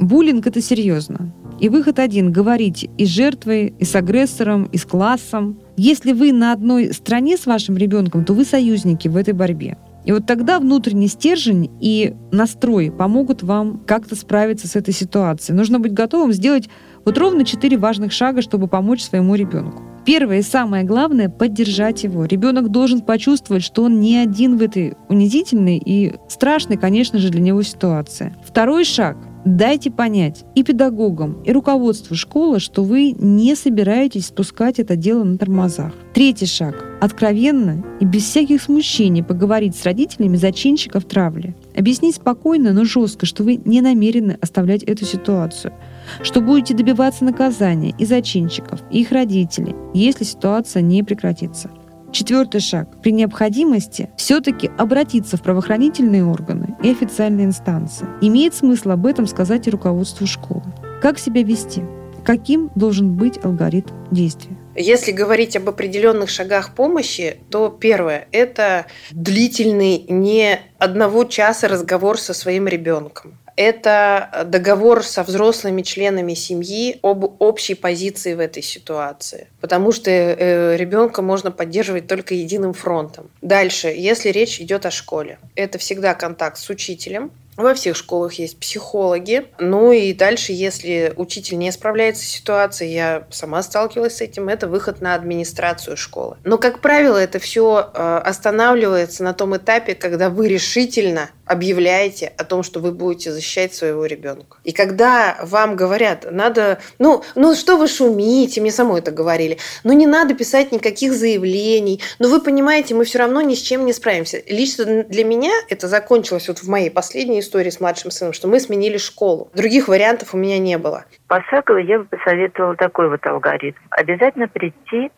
Буллинг– 0.00 0.46
это 0.48 0.60
серьезно. 0.60 1.32
И 1.60 1.68
выход 1.68 1.98
один– 2.00 2.32
говорить 2.32 2.88
и 2.98 3.06
с 3.06 3.08
жертвой, 3.08 3.72
и 3.78 3.84
с 3.84 3.94
агрессором, 3.94 4.64
и 4.64 4.78
с 4.78 4.84
классом. 4.84 5.60
Если 5.76 6.12
вы 6.12 6.32
на 6.32 6.52
одной 6.52 6.92
стороне 6.92 7.36
с 7.36 7.46
вашим 7.46 7.76
ребенком, 7.76 8.24
то 8.24 8.32
вы 8.32 8.44
союзники 8.44 9.06
в 9.06 9.16
этой 9.16 9.32
борьбе. 9.32 9.78
И 10.04 10.10
вот 10.10 10.26
тогда 10.26 10.58
внутренний 10.58 11.06
стержень 11.06 11.70
и 11.80 12.16
настрой 12.32 12.90
помогут 12.90 13.44
вам 13.44 13.80
как-то 13.86 14.16
справиться 14.16 14.66
с 14.66 14.74
этой 14.74 14.92
ситуацией. 14.92 15.56
Нужно 15.56 15.78
быть 15.78 15.92
готовым 15.92 16.32
сделать 16.32 16.68
вот 17.04 17.16
ровно 17.16 17.44
четыре 17.44 17.76
важных 17.76 18.10
шага, 18.10 18.42
чтобы 18.42 18.66
помочь 18.66 19.02
своему 19.02 19.36
ребенку. 19.36 19.84
Первое 20.04 20.40
и 20.40 20.42
самое 20.42 20.84
главное– 20.84 21.28
поддержать 21.30 22.02
его. 22.02 22.24
Ребенок 22.24 22.70
должен 22.70 23.00
почувствовать, 23.00 23.62
что 23.62 23.84
он 23.84 24.00
не 24.00 24.16
один 24.16 24.56
в 24.56 24.62
этой 24.62 24.94
унизительной 25.08 25.80
и 25.84 26.14
страшной, 26.28 26.76
конечно 26.76 27.18
же, 27.18 27.30
для 27.30 27.40
него 27.40 27.62
ситуации. 27.62 28.34
Второй 28.44 28.84
шаг 28.84 29.16
Дайте 29.44 29.90
понять 29.90 30.44
и 30.54 30.62
педагогам, 30.62 31.42
и 31.44 31.50
руководству 31.50 32.14
школы, 32.14 32.60
что 32.60 32.84
вы 32.84 33.10
не 33.10 33.56
собираетесь 33.56 34.26
спускать 34.26 34.78
это 34.78 34.94
дело 34.94 35.24
на 35.24 35.36
тормозах. 35.36 35.92
Третий 36.14 36.46
шаг. 36.46 36.84
Откровенно 37.00 37.84
и 37.98 38.04
без 38.04 38.22
всяких 38.22 38.62
смущений 38.62 39.24
поговорить 39.24 39.74
с 39.74 39.84
родителями 39.84 40.36
зачинщиков 40.36 41.04
травли. 41.04 41.56
Объяснить 41.76 42.16
спокойно, 42.16 42.72
но 42.72 42.84
жестко, 42.84 43.26
что 43.26 43.42
вы 43.42 43.60
не 43.64 43.80
намерены 43.80 44.38
оставлять 44.40 44.84
эту 44.84 45.04
ситуацию, 45.04 45.72
что 46.22 46.40
будете 46.40 46.74
добиваться 46.74 47.24
наказания 47.24 47.94
и 47.98 48.04
зачинщиков, 48.04 48.80
и 48.90 49.00
их 49.00 49.12
родителей, 49.12 49.74
если 49.94 50.24
ситуация 50.24 50.82
не 50.82 51.02
прекратится. 51.02 51.70
Четвертый 52.12 52.60
шаг. 52.60 53.00
При 53.00 53.10
необходимости 53.10 54.10
все-таки 54.18 54.70
обратиться 54.76 55.38
в 55.38 55.42
правоохранительные 55.42 56.24
органы 56.24 56.76
и 56.82 56.90
официальные 56.90 57.46
инстанции. 57.46 58.06
Имеет 58.20 58.54
смысл 58.54 58.90
об 58.90 59.06
этом 59.06 59.26
сказать 59.26 59.66
и 59.66 59.70
руководству 59.70 60.26
школы. 60.26 60.62
Как 61.00 61.18
себя 61.18 61.42
вести? 61.42 61.82
Каким 62.22 62.70
должен 62.74 63.16
быть 63.16 63.42
алгоритм 63.42 63.94
действия? 64.10 64.56
Если 64.76 65.10
говорить 65.10 65.56
об 65.56 65.68
определенных 65.68 66.30
шагах 66.30 66.74
помощи, 66.74 67.38
то 67.50 67.68
первое– 67.68 68.28
это 68.32 68.86
длительный, 69.10 70.04
не 70.08 70.60
одного 70.78 71.24
часа 71.24 71.66
разговор 71.66 72.18
со 72.18 72.32
своим 72.34 72.68
ребенком 72.68 73.38
это 73.56 74.44
договор 74.46 75.04
со 75.04 75.22
взрослыми 75.22 75.82
членами 75.82 76.34
семьи 76.34 76.98
об 77.02 77.40
общей 77.40 77.74
позиции 77.74 78.34
в 78.34 78.40
этой 78.40 78.62
ситуации. 78.62 79.48
Потому 79.60 79.92
что 79.92 80.10
э, 80.10 80.76
ребенка 80.76 81.22
можно 81.22 81.50
поддерживать 81.50 82.06
только 82.06 82.34
единым 82.34 82.72
фронтом. 82.72 83.30
Дальше, 83.40 83.88
если 83.88 84.30
речь 84.30 84.60
идет 84.60 84.86
о 84.86 84.90
школе, 84.90 85.38
это 85.54 85.78
всегда 85.78 86.14
контакт 86.14 86.58
с 86.58 86.68
учителем, 86.70 87.30
во 87.56 87.74
всех 87.74 87.96
школах 87.96 88.34
есть 88.34 88.58
психологи. 88.58 89.46
Ну 89.58 89.92
и 89.92 90.14
дальше, 90.14 90.52
если 90.52 91.12
учитель 91.16 91.58
не 91.58 91.70
справляется 91.70 92.24
с 92.24 92.28
ситуацией, 92.28 92.94
я 92.94 93.26
сама 93.30 93.62
сталкивалась 93.62 94.16
с 94.16 94.20
этим, 94.22 94.48
это 94.48 94.68
выход 94.68 95.00
на 95.00 95.14
администрацию 95.14 95.96
школы. 95.96 96.38
Но, 96.44 96.56
как 96.56 96.80
правило, 96.80 97.18
это 97.18 97.38
все 97.38 97.90
э, 97.92 98.20
останавливается 98.24 99.22
на 99.22 99.34
том 99.34 99.56
этапе, 99.56 99.94
когда 99.94 100.30
вы 100.30 100.48
решительно 100.48 101.30
объявляете 101.52 102.32
о 102.36 102.44
том, 102.44 102.62
что 102.62 102.80
вы 102.80 102.92
будете 102.92 103.30
защищать 103.30 103.74
своего 103.74 104.06
ребенка. 104.06 104.58
И 104.64 104.72
когда 104.72 105.38
вам 105.42 105.76
говорят, 105.76 106.26
надо, 106.30 106.80
ну, 106.98 107.22
ну 107.34 107.54
что 107.54 107.76
вы 107.76 107.88
шумите, 107.88 108.60
мне 108.60 108.70
самой 108.70 109.00
это 109.00 109.10
говорили, 109.10 109.58
ну 109.84 109.92
не 109.92 110.06
надо 110.06 110.34
писать 110.34 110.72
никаких 110.72 111.12
заявлений, 111.12 112.00
но 112.18 112.28
вы 112.28 112.40
понимаете, 112.40 112.94
мы 112.94 113.04
все 113.04 113.18
равно 113.18 113.40
ни 113.42 113.54
с 113.54 113.60
чем 113.60 113.86
не 113.86 113.92
справимся. 113.92 114.42
Лично 114.48 115.04
для 115.04 115.24
меня 115.24 115.52
это 115.68 115.88
закончилось 115.88 116.48
вот 116.48 116.58
в 116.58 116.68
моей 116.68 116.90
последней 116.90 117.40
истории 117.40 117.70
с 117.70 117.80
младшим 117.80 118.10
сыном, 118.10 118.32
что 118.32 118.48
мы 118.48 118.58
сменили 118.60 118.96
школу. 118.96 119.50
Других 119.54 119.88
вариантов 119.88 120.34
у 120.34 120.36
меня 120.36 120.58
не 120.58 120.78
было. 120.78 121.04
Пошагово 121.28 121.78
я 121.78 121.98
бы 122.00 122.04
посоветовала 122.06 122.76
такой 122.76 123.08
вот 123.08 123.24
алгоритм. 123.26 123.78
Обязательно 123.90 124.48
прийти 124.48 125.10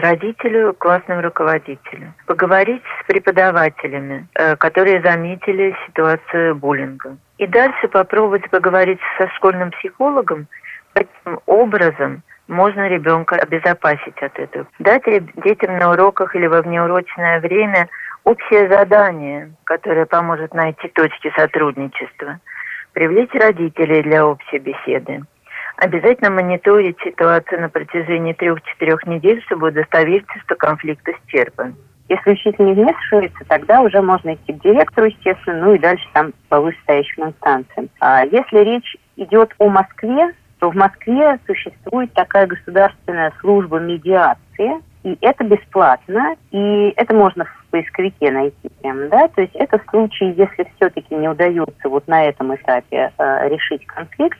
родителю, 0.00 0.74
классному 0.74 1.22
руководителю. 1.22 2.12
Поговорить 2.26 2.82
с 3.00 3.06
преподавателями, 3.06 4.26
э, 4.34 4.56
которые 4.56 5.00
заметили 5.02 5.74
ситуацию 5.86 6.54
буллинга. 6.54 7.16
И 7.38 7.46
дальше 7.46 7.88
попробовать 7.88 8.48
поговорить 8.50 9.00
со 9.18 9.28
школьным 9.30 9.70
психологом, 9.70 10.46
каким 10.92 11.40
образом 11.46 12.22
можно 12.48 12.88
ребенка 12.88 13.36
обезопасить 13.36 14.20
от 14.22 14.38
этого. 14.38 14.66
Дать 14.78 15.04
детям 15.44 15.78
на 15.78 15.92
уроках 15.92 16.36
или 16.36 16.46
во 16.46 16.62
внеурочное 16.62 17.40
время 17.40 17.88
общее 18.24 18.68
задание, 18.68 19.52
которое 19.64 20.06
поможет 20.06 20.54
найти 20.54 20.88
точки 20.88 21.32
сотрудничества, 21.36 22.40
привлечь 22.92 23.34
родителей 23.34 24.02
для 24.02 24.26
общей 24.26 24.58
беседы, 24.58 25.22
обязательно 25.82 26.30
мониторить 26.30 26.96
ситуацию 27.02 27.60
на 27.60 27.68
протяжении 27.68 28.32
трех-четырех 28.32 29.04
недель, 29.06 29.42
чтобы 29.46 29.68
удостовериться, 29.68 30.32
что 30.44 30.54
конфликт 30.54 31.06
исчерпан. 31.08 31.74
Если 32.08 32.30
учитель 32.30 32.66
не 32.66 32.74
вмешивается, 32.74 33.44
тогда 33.48 33.80
уже 33.80 34.00
можно 34.00 34.34
идти 34.34 34.52
к 34.52 34.62
директору, 34.62 35.08
естественно, 35.08 35.66
ну 35.66 35.74
и 35.74 35.78
дальше 35.78 36.04
там 36.12 36.32
по 36.48 36.60
вышестоящим 36.60 37.24
инстанциям. 37.24 37.88
А 38.00 38.24
если 38.24 38.58
речь 38.58 38.96
идет 39.16 39.54
о 39.58 39.68
Москве, 39.68 40.32
то 40.60 40.70
в 40.70 40.74
Москве 40.76 41.38
существует 41.46 42.12
такая 42.12 42.46
государственная 42.46 43.32
служба 43.40 43.80
медиации, 43.80 44.80
и 45.02 45.18
это 45.20 45.42
бесплатно, 45.42 46.36
и 46.52 46.92
это 46.96 47.12
можно 47.12 47.44
в 47.44 47.66
поисковике 47.70 48.30
найти 48.30 48.70
прям, 48.80 49.08
да, 49.08 49.26
то 49.28 49.40
есть 49.40 49.54
это 49.56 49.78
в 49.78 49.90
случае, 49.90 50.34
если 50.34 50.70
все-таки 50.76 51.14
не 51.14 51.28
удается 51.28 51.88
вот 51.88 52.06
на 52.06 52.24
этом 52.24 52.54
этапе 52.54 53.10
э, 53.18 53.48
решить 53.48 53.84
конфликт, 53.86 54.38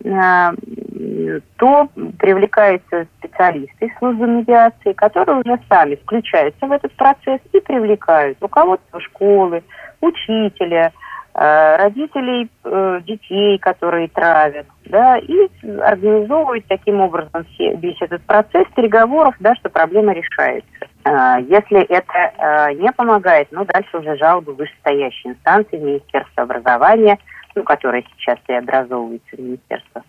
то 0.00 1.88
привлекаются 2.18 3.06
специалисты 3.18 3.86
из 3.86 3.98
службы 3.98 4.26
медиации, 4.26 4.92
которые 4.92 5.40
уже 5.40 5.58
сами 5.68 5.96
включаются 5.96 6.66
в 6.66 6.72
этот 6.72 6.92
процесс 6.92 7.40
и 7.52 7.60
привлекают 7.60 8.38
руководство 8.40 9.00
школы, 9.00 9.62
учителя, 10.00 10.92
Э, 11.40 11.76
родителей 11.76 12.50
э, 12.64 13.00
детей, 13.06 13.58
которые 13.58 14.08
травят, 14.08 14.66
да, 14.86 15.18
и 15.18 15.48
организовывать 15.82 16.64
таким 16.66 17.00
образом 17.00 17.46
весь 17.58 18.02
этот 18.02 18.22
процесс 18.22 18.66
переговоров, 18.74 19.36
да, 19.38 19.54
что 19.54 19.68
проблема 19.68 20.14
решается. 20.14 20.68
Э, 21.04 21.36
если 21.48 21.80
это 21.82 22.72
не 22.74 22.90
помогает, 22.90 23.46
ну, 23.52 23.64
дальше 23.64 23.98
уже 23.98 24.16
жалобы 24.16 24.54
вышестоящей 24.54 25.30
инстанции, 25.30 25.76
Министерства 25.76 26.42
образования, 26.42 27.18
ну, 27.58 27.64
которое 27.64 28.04
сейчас 28.16 28.38
и 28.48 28.52
образовывается 28.52 29.36
Министерство 29.36 30.04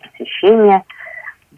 просвещения, 0.00 0.82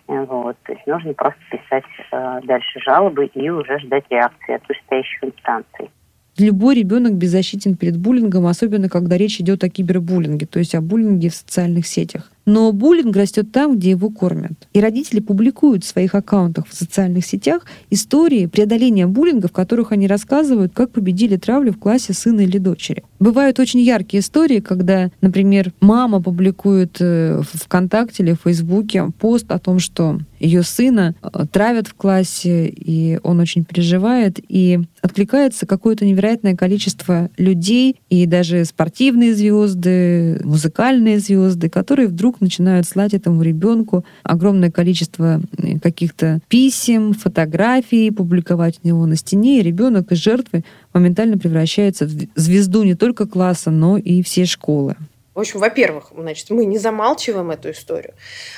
вот, 0.07 0.57
то 0.64 0.73
есть 0.73 0.87
нужно 0.87 1.12
просто 1.14 1.40
писать 1.50 1.85
э, 2.11 2.40
дальше 2.45 2.80
жалобы 2.80 3.26
и 3.26 3.49
уже 3.50 3.78
ждать 3.78 4.04
реакции 4.11 4.54
от 4.54 4.68
вышестоящих 4.68 5.23
инстанций. 5.23 5.90
Любой 6.38 6.76
ребенок 6.76 7.14
беззащитен 7.14 7.76
перед 7.76 7.99
буллингом, 7.99 8.47
особенно 8.47 8.88
когда 8.88 9.16
речь 9.16 9.40
идет 9.40 9.62
о 9.64 9.68
кибербуллинге, 9.68 10.47
то 10.47 10.59
есть 10.59 10.75
о 10.75 10.80
буллинге 10.80 11.28
в 11.28 11.35
социальных 11.35 11.87
сетях. 11.87 12.33
Но 12.49 12.73
буллинг 12.73 13.14
растет 13.14 13.52
там, 13.52 13.76
где 13.76 13.90
его 13.90 14.09
кормят. 14.09 14.69
И 14.73 14.81
родители 14.81 15.21
публикуют 15.21 15.85
в 15.85 15.87
своих 15.87 16.14
аккаунтах 16.14 16.67
в 16.67 16.75
социальных 16.75 17.26
сетях 17.26 17.67
истории 17.90 18.47
преодоления 18.47 19.07
буллинга, 19.07 19.49
в 19.49 19.52
которых 19.52 19.93
они 19.93 20.07
рассказывают, 20.07 20.73
как 20.73 20.90
победили 20.90 21.37
травлю 21.37 21.75
в 21.75 21.78
классе 21.78 22.14
сына 22.14 22.40
или 22.40 22.57
дочери. 22.57 23.05
Бывают 23.21 23.61
очень 23.61 23.81
яркие 23.81 24.23
истории, 24.23 24.61
когда, 24.61 25.11
например, 25.21 25.75
мама 25.81 26.23
публикует 26.23 26.97
э, 27.00 27.43
в 27.43 27.59
ВКонтакте 27.64 28.23
или 28.23 28.33
в 28.33 28.40
Фейсбуке 28.45 29.11
пост 29.19 29.52
о 29.52 29.59
том, 29.59 29.78
что 29.78 30.19
ее 30.40 30.62
сына 30.62 31.14
э, 31.21 31.45
травят 31.50 31.88
в 31.88 31.95
классе, 31.95 32.69
и 32.69 33.19
он 33.23 33.40
очень 33.40 33.64
переживает, 33.64 34.38
и 34.49 34.81
откликается 35.02 35.67
какое-то 35.67 36.07
невероятное 36.07 36.57
количество 36.57 37.28
людей, 37.37 37.97
и 38.09 38.25
даже 38.26 38.64
спортивные 38.64 39.35
звезды, 39.35 40.40
музыкальные 40.45 41.19
звезды, 41.19 41.69
которые 41.69 42.09
вдруг 42.09 42.38
начинают 42.40 42.87
слать 42.87 43.14
этому 43.14 43.42
ребенку 43.42 44.04
огромное 44.23 44.71
количество 44.71 45.40
э, 45.57 45.78
каких-то 45.78 46.40
писем, 46.49 47.14
фотографий, 47.14 48.11
публиковать 48.11 48.80
у 48.83 48.87
него 48.87 49.07
на 49.07 49.16
стене, 49.16 49.61
и 49.61 49.62
ребенок 49.62 50.12
из 50.12 50.18
жертвы 50.18 50.64
моментально 50.92 51.38
превращается 51.38 52.07
в 52.07 52.11
звезду 52.35 52.83
не 52.83 52.95
только 52.95 53.26
класса, 53.26 53.71
но 53.71 53.97
и 53.97 54.23
всей 54.23 54.47
школы. 54.47 54.97
В 55.35 55.40
общем, 55.40 55.61
во-первых, 55.61 56.11
значит, 56.16 56.50
мы 56.50 56.64
не 56.64 56.78
замалчиваем 56.78 57.52
эту 57.52 57.71
историю. 57.71 58.14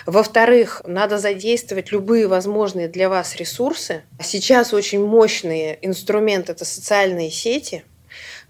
Во-вторых, 0.07 0.81
надо 0.87 1.19
задействовать 1.19 1.93
любые 1.93 2.27
возможные 2.27 2.89
для 2.89 3.11
вас 3.11 3.37
ресурсы. 3.37 4.01
Сейчас 4.23 4.73
очень 4.73 5.05
мощный 5.05 5.79
инструмент– 5.83 6.49
это 6.49 6.65
социальные 6.65 7.31
сети– 7.31 7.85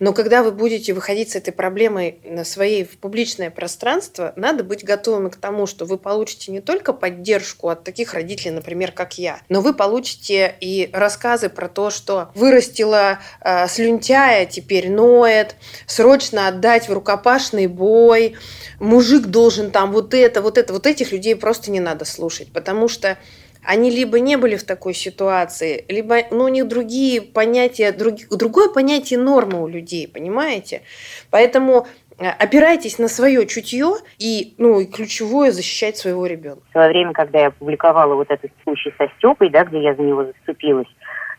но 0.01 0.15
когда 0.15 0.43
вы 0.43 0.51
будете 0.51 0.95
выходить 0.95 1.31
с 1.31 1.37
этой 1.37 1.53
проблемой 1.53 2.19
на 2.25 2.45
своей 2.45 2.85
в 2.85 2.99
публичное 2.99 3.51
пространство, 3.51 4.33
надо 4.35 4.65
быть 4.65 4.83
готовыми 4.83 5.29
к 5.29 5.37
тому, 5.37 5.67
что 5.67 5.85
вы 5.85 5.99
получите 5.99 6.51
не 6.51 6.61
только 6.61 6.93
поддержку 6.93 7.69
от 7.69 7.85
таких 7.85 8.15
родителей, 8.15 8.51
например, 8.51 8.93
как 8.93 9.19
я, 9.19 9.41
но 9.49 9.61
вы 9.61 9.75
получите 9.75 10.57
и 10.61 10.89
рассказы 10.93 11.51
про 11.51 11.69
то, 11.69 11.91
что 11.91 12.31
вырастила 12.35 13.21
э, 13.43 13.69
слюнтяя, 13.69 14.47
теперь 14.47 14.91
ноет, 14.91 15.55
срочно 15.87 16.49
отдать 16.49 16.89
в 16.89 16.93
рукопашный 16.93 17.67
бой, 17.67 18.37
мужик 18.81 19.27
должен 19.27 19.71
там 19.71 19.93
вот 19.93 20.15
это, 20.15 20.41
вот 20.41 20.59
это. 20.59 20.73
Вот 20.73 20.87
этих 20.87 21.13
людей 21.13 21.37
просто 21.37 21.71
не 21.71 21.81
надо 21.81 22.07
слушать, 22.07 22.49
потому 22.53 22.89
что 22.89 23.19
они 23.65 23.91
либо 23.91 24.21
не 24.21 24.37
были 24.37 24.57
в 24.57 24.65
такой 24.65 24.95
ситуации, 24.95 25.85
либо 25.89 26.17
ну, 26.31 26.45
у 26.45 26.49
них 26.49 26.69
другие 26.69 27.23
понятия, 27.23 27.93
друг, 27.93 28.15
другое 28.31 28.69
понятие 28.69 29.19
нормы 29.19 29.63
у 29.63 29.67
людей, 29.67 30.09
понимаете? 30.09 30.83
Поэтому 31.31 31.87
э, 32.19 32.29
опирайтесь 32.29 32.99
на 32.99 33.09
свое 33.09 33.47
чутье 33.47 33.95
и, 34.19 34.55
ну, 34.59 34.81
и 34.81 34.87
ключевое 34.87 35.51
защищать 35.51 35.97
своего 35.97 36.27
ребенка. 36.27 36.63
В 36.69 36.73
свое 36.73 36.89
время, 36.89 37.13
когда 37.13 37.41
я 37.41 37.47
опубликовала 37.49 38.15
вот 38.15 38.31
этот 38.31 38.51
случай 38.65 38.93
со 38.97 39.09
Степой, 39.19 39.51
да, 39.51 39.65
где 39.65 39.83
я 39.83 39.95
за 39.95 40.03
него 40.03 40.25
заступилась, 40.25 40.89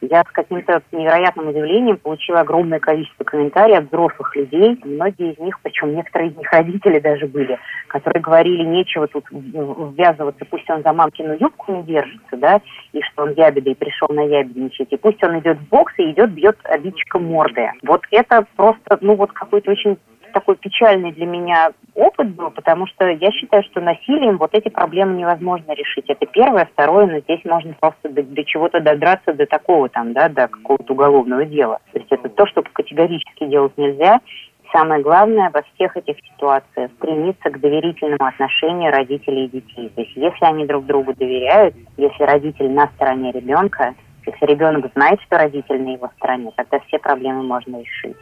я 0.02 0.24
с 0.24 0.32
каким-то 0.32 0.82
невероятным 0.92 1.50
удивлением 1.50 1.98
получила 1.98 2.42
огромное 2.42 2.80
количество 2.80 3.24
комментариев 3.24 3.86
взрослых 3.88 4.36
людей. 4.36 4.80
Многие 4.84 5.34
из 5.34 5.40
них, 5.40 5.60
причем 5.62 5.96
некоторые 5.96 6.32
из 6.32 6.38
них 6.38 6.52
родители 6.52 7.00
даже 7.00 7.28
были, 7.28 7.60
которые 7.88 8.22
говорили, 8.22 8.64
нечего 8.64 9.08
тут 9.08 9.26
ввязываться, 9.32 10.46
пусть 10.50 10.70
он 10.70 10.82
за 10.82 10.94
мамкину 10.94 11.38
юбку 11.40 11.72
не 11.74 11.84
держится, 11.84 12.38
да, 12.38 12.62
и 12.94 13.02
что 13.02 13.24
он 13.24 13.34
ябеда 13.34 13.70
и 13.70 13.76
пришел 13.76 14.08
на 14.10 14.22
ябедничать, 14.22 14.92
и 14.92 14.98
пусть 14.98 15.24
он 15.24 15.40
идет 15.40 15.58
в 15.60 15.70
бокс 15.70 15.94
и 15.98 16.12
идет, 16.12 16.32
бьет 16.32 16.58
обидчика 16.64 17.20
морды. 17.20 17.70
Вот 17.84 18.02
это 18.12 18.46
просто, 18.56 18.98
ну 19.02 19.16
вот 19.16 19.32
какой-то 19.32 19.72
очень 19.72 19.98
такой 20.32 20.56
печальный 20.56 21.12
для 21.12 21.26
меня 21.26 21.72
опыт 21.96 22.30
был, 22.36 22.52
потому 22.52 22.88
что 22.88 23.08
я 23.08 23.32
считаю, 23.32 23.64
что 23.64 23.82
насилием 23.82 24.38
вот 24.38 24.54
эти 24.54 24.70
проблемы 24.70 25.18
невозможно 25.18 25.74
решить. 25.74 26.06
Это 26.08 26.26
первое. 26.26 26.66
Второе, 26.66 27.08
но 27.08 27.20
здесь 27.20 27.44
можно 27.46 27.74
просто 27.80 28.10
до, 28.10 28.24
до 28.24 28.44
чего-то 28.44 28.80
додраться, 28.80 29.34
до 29.34 29.46
такого 29.46 29.90
там, 29.90 30.14
да, 30.14 30.30
до 30.30 30.48
какого-то 30.48 30.94
уголовного 30.94 31.46
дела. 31.46 31.80
То 31.92 32.00
есть 32.00 32.12
это 32.12 32.30
то, 32.30 32.46
что 32.48 32.64
категорически 32.64 33.46
делать 33.46 33.78
нельзя. 33.78 34.20
Самое 34.72 35.02
главное 35.02 35.52
во 35.54 35.64
всех 35.74 35.98
этих 35.98 36.16
ситуациях 36.32 36.92
стремиться 36.98 37.50
к 37.50 37.60
доверительному 37.60 38.26
отношению 38.26 38.92
родителей 38.92 39.46
и 39.46 39.50
детей. 39.50 39.90
То 39.90 40.02
есть 40.02 40.16
если 40.16 40.46
они 40.46 40.66
друг 40.66 40.86
другу 40.86 41.14
доверяют, 41.14 41.76
если 41.98 42.24
родитель 42.24 42.72
на 42.72 42.88
стороне 42.96 43.32
ребенка, 43.32 43.94
если 44.26 44.46
ребенок 44.46 44.90
знает, 44.96 45.20
что 45.24 45.38
родитель 45.38 45.82
на 45.82 45.94
его 45.94 46.10
стороне, 46.18 46.52
тогда 46.56 46.80
все 46.88 47.00
проблемы 47.00 47.44
можно 47.44 47.82
решить. 47.82 48.18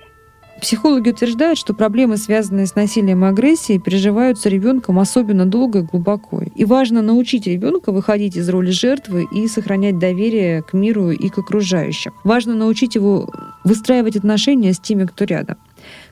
Психологи 0.61 1.09
утверждают, 1.09 1.57
что 1.57 1.73
проблемы, 1.73 2.17
связанные 2.17 2.67
с 2.67 2.75
насилием 2.75 3.23
и 3.23 3.27
агрессией, 3.27 3.79
переживаются 3.79 4.49
ребенком 4.49 4.99
особенно 4.99 5.45
долго 5.45 5.79
и 5.79 5.83
глубоко. 5.83 6.41
И 6.55 6.65
важно 6.65 7.01
научить 7.01 7.47
ребенка 7.47 7.91
выходить 7.91 8.35
из 8.35 8.49
роли 8.49 8.71
жертвы 8.71 9.27
и 9.31 9.47
сохранять 9.47 9.99
доверие 9.99 10.61
к 10.63 10.73
миру 10.73 11.11
и 11.11 11.29
к 11.29 11.37
окружающим. 11.37 12.13
Важно 12.23 12.55
научить 12.55 12.95
его 12.95 13.31
выстраивать 13.63 14.17
отношения 14.17 14.73
с 14.73 14.79
теми, 14.79 15.05
кто 15.05 15.25
рядом. 15.25 15.57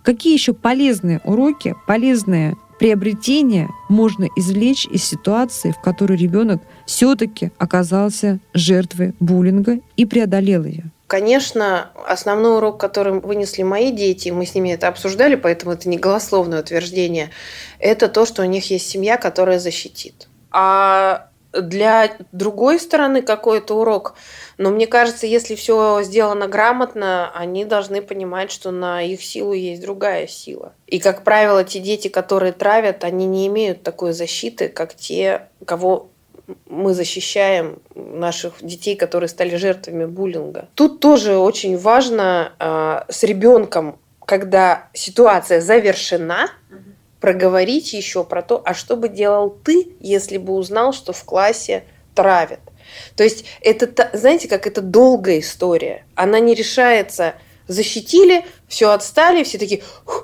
Какие 0.01 0.33
еще 0.33 0.53
полезные 0.53 1.19
уроки, 1.25 1.75
полезные 1.85 2.55
приобретения 2.79 3.69
можно 3.89 4.27
извлечь 4.35 4.87
из 4.87 5.03
ситуации, 5.03 5.71
в 5.71 5.81
которой 5.81 6.17
ребенок 6.17 6.61
все-таки 6.85 7.51
оказался 7.57 8.39
жертвой 8.53 9.13
буллинга 9.19 9.79
и 9.97 10.05
преодолел 10.05 10.63
ее? 10.63 10.91
Конечно, 11.07 11.91
основной 12.05 12.57
урок, 12.57 12.79
который 12.81 13.13
вынесли 13.13 13.63
мои 13.63 13.91
дети, 13.91 14.29
мы 14.29 14.45
с 14.45 14.53
ними 14.53 14.73
это 14.73 14.89
обсуждали, 14.89 15.35
поэтому 15.35 15.71
это 15.71 15.87
не 15.87 15.97
голословное 15.97 16.59
утверждение, 16.59 17.31
это 17.79 18.09
то, 18.09 18.25
что 18.25 18.41
у 18.41 18.45
них 18.45 18.69
есть 18.69 18.89
семья, 18.89 19.15
которая 19.15 19.57
защитит. 19.57 20.27
А 20.51 21.29
для 21.53 22.11
другой 22.33 22.77
стороны 22.77 23.21
какой-то 23.21 23.79
урок, 23.79 24.15
но 24.57 24.69
мне 24.69 24.85
кажется, 24.85 25.27
если 25.27 25.55
все 25.55 26.01
сделано 26.03 26.47
грамотно, 26.47 27.31
они 27.33 27.63
должны 27.63 28.01
понимать, 28.01 28.51
что 28.51 28.71
на 28.71 29.01
их 29.01 29.23
силу 29.23 29.53
есть 29.53 29.81
другая 29.81 30.27
сила. 30.27 30.73
И, 30.87 30.99
как 30.99 31.23
правило, 31.23 31.63
те 31.63 31.79
дети, 31.79 32.09
которые 32.09 32.51
травят, 32.51 33.05
они 33.05 33.25
не 33.25 33.47
имеют 33.47 33.81
такой 33.81 34.11
защиты, 34.11 34.67
как 34.67 34.93
те, 34.93 35.47
кого 35.65 36.09
мы 36.65 36.93
защищаем 36.93 37.79
наших 37.95 38.63
детей, 38.63 38.95
которые 38.95 39.27
стали 39.27 39.55
жертвами 39.55 40.05
буллинга. 40.05 40.69
Тут 40.75 40.99
тоже 40.99 41.37
очень 41.37 41.77
важно 41.77 42.53
э, 42.59 43.11
с 43.11 43.23
ребенком, 43.23 43.99
когда 44.25 44.89
ситуация 44.93 45.61
завершена, 45.61 46.49
проговорить 47.19 47.93
еще 47.93 48.23
про 48.23 48.41
то, 48.41 48.61
а 48.63 48.73
что 48.73 48.95
бы 48.95 49.09
делал 49.09 49.49
ты, 49.49 49.95
если 49.99 50.37
бы 50.37 50.53
узнал, 50.53 50.93
что 50.93 51.13
в 51.13 51.23
классе 51.23 51.83
травят. 52.13 52.59
То 53.15 53.23
есть 53.23 53.45
это, 53.61 54.09
знаете, 54.13 54.47
как 54.47 54.67
это 54.67 54.81
долгая 54.81 55.39
история. 55.39 56.05
Она 56.15 56.39
не 56.39 56.53
решается 56.53 57.35
защитили, 57.67 58.45
все 58.67 58.91
отстали, 58.91 59.43
все 59.43 59.57
такие 59.57 59.83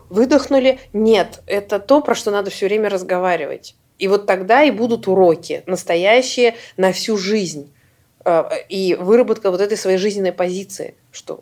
выдохнули. 0.10 0.80
Нет, 0.94 1.42
это 1.46 1.80
то, 1.80 2.02
про 2.02 2.16
что 2.16 2.32
надо 2.32 2.50
все 2.50 2.68
время 2.68 2.90
разговаривать. 2.90 3.76
И 4.04 4.08
вот 4.10 4.26
тогда 4.26 4.64
и 4.64 4.70
будут 4.70 5.08
уроки, 5.08 5.64
настоящие 5.66 6.56
на 6.76 6.92
всю 6.92 7.16
жизнь. 7.16 7.74
Э, 8.26 8.44
и 8.68 8.98
выработка 9.00 9.50
вот 9.50 9.62
этой 9.62 9.78
своей 9.78 9.98
жизненной 9.98 10.34
позиции, 10.34 10.96
что 11.14 11.40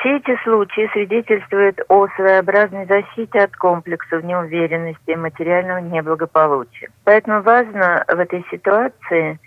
Все 0.00 0.16
эти 0.16 0.36
случаи 0.42 0.90
свидетельствуют 0.92 1.78
о 1.88 2.08
своеобразной 2.16 2.86
защите 2.86 3.38
от 3.38 3.54
комплексов 3.54 4.24
неуверенности 4.24 5.12
и 5.12 5.14
материального 5.14 5.78
неблагополучия. 5.78 6.90
Поэтому 7.04 7.40
важно 7.42 8.04
в 8.08 8.18
этой 8.18 8.44
ситуации 8.50 9.38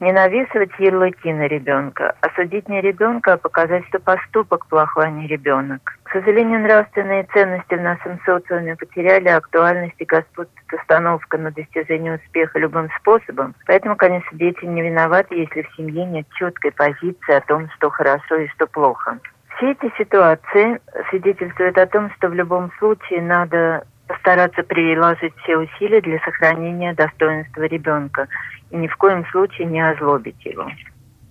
не 0.00 0.12
навесывать 0.12 0.70
ярлыки 0.78 1.32
на 1.32 1.46
ребенка, 1.46 2.14
а 2.20 2.28
судить 2.34 2.68
не 2.68 2.80
ребенка, 2.80 3.34
а 3.34 3.36
показать, 3.38 3.84
что 3.88 3.98
поступок 3.98 4.66
плохой, 4.66 5.06
а 5.06 5.10
не 5.10 5.26
ребенок. 5.26 5.98
К 6.02 6.12
сожалению, 6.12 6.60
нравственные 6.60 7.26
ценности 7.32 7.74
в 7.74 7.80
нашем 7.80 8.20
социуме 8.24 8.76
потеряли 8.76 9.28
актуальность 9.28 9.96
и 9.98 10.04
господствует 10.04 10.50
установка 10.72 11.38
на 11.38 11.50
достижение 11.50 12.16
успеха 12.16 12.58
любым 12.58 12.90
способом. 13.00 13.54
Поэтому, 13.66 13.96
конечно, 13.96 14.36
дети 14.36 14.64
не 14.64 14.82
виноваты, 14.82 15.34
если 15.34 15.62
в 15.62 15.74
семье 15.76 16.04
нет 16.04 16.26
четкой 16.34 16.72
позиции 16.72 17.34
о 17.34 17.40
том, 17.40 17.68
что 17.76 17.88
хорошо 17.90 18.36
и 18.36 18.48
что 18.48 18.66
плохо. 18.66 19.18
Все 19.56 19.72
эти 19.72 19.90
ситуации 19.96 20.80
свидетельствуют 21.08 21.78
о 21.78 21.86
том, 21.86 22.10
что 22.16 22.28
в 22.28 22.34
любом 22.34 22.70
случае 22.78 23.22
надо 23.22 23.86
постараться 24.06 24.62
приложить 24.62 25.34
все 25.42 25.56
усилия 25.56 26.00
для 26.00 26.18
сохранения 26.20 26.92
достоинства 26.94 27.62
ребенка 27.62 28.28
ни 28.76 28.88
в 28.88 28.96
коем 28.96 29.24
случае 29.26 29.66
не 29.66 29.80
озлобить 29.80 30.44
его. 30.44 30.70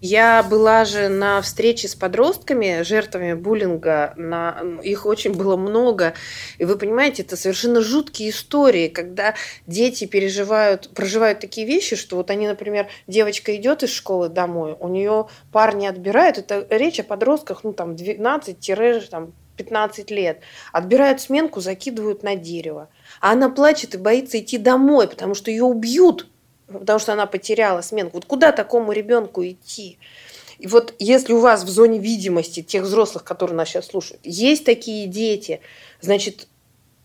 Я 0.07 0.43
была 0.43 0.85
же 0.85 1.07
на 1.09 1.41
встрече 1.41 1.87
с 1.87 1.95
подростками, 1.95 2.83
жертвами 2.83 3.33
буллинга, 3.33 4.13
на... 4.17 4.55
их 4.83 5.07
очень 5.07 5.33
было 5.33 5.57
много. 5.57 6.13
И 6.59 6.65
вы 6.65 6.77
понимаете, 6.77 7.23
это 7.23 7.35
совершенно 7.35 7.81
жуткие 7.81 8.29
истории, 8.29 8.87
когда 8.87 9.33
дети 9.65 10.05
переживают, 10.05 10.93
проживают 10.93 11.39
такие 11.39 11.65
вещи, 11.65 11.95
что 11.95 12.17
вот 12.17 12.29
они, 12.29 12.47
например, 12.47 12.87
девочка 13.07 13.55
идет 13.55 13.81
из 13.81 13.91
школы 13.91 14.29
домой, 14.29 14.75
у 14.79 14.89
нее 14.89 15.27
парни 15.51 15.87
отбирают, 15.87 16.37
это 16.37 16.67
речь 16.69 16.99
о 16.99 17.03
подростках, 17.03 17.63
ну 17.63 17.73
там 17.73 17.95
12-15 17.95 19.29
лет, 20.09 20.41
отбирают 20.71 21.19
сменку, 21.19 21.61
закидывают 21.61 22.21
на 22.21 22.35
дерево. 22.35 22.89
А 23.21 23.31
она 23.31 23.49
плачет 23.49 23.95
и 23.95 23.97
боится 23.97 24.39
идти 24.39 24.59
домой, 24.59 25.07
потому 25.07 25.33
что 25.33 25.49
ее 25.49 25.63
убьют 25.63 26.27
потому 26.67 26.99
что 26.99 27.13
она 27.13 27.25
потеряла 27.25 27.81
сменку. 27.81 28.17
Вот 28.17 28.25
куда 28.25 28.51
такому 28.51 28.91
ребенку 28.91 29.45
идти? 29.45 29.97
И 30.57 30.67
вот 30.67 30.93
если 30.99 31.33
у 31.33 31.39
вас 31.39 31.63
в 31.63 31.69
зоне 31.69 31.99
видимости 31.99 32.61
тех 32.61 32.83
взрослых, 32.83 33.23
которые 33.23 33.57
нас 33.57 33.69
сейчас 33.69 33.87
слушают, 33.87 34.21
есть 34.23 34.63
такие 34.65 35.07
дети, 35.07 35.59
значит, 35.99 36.47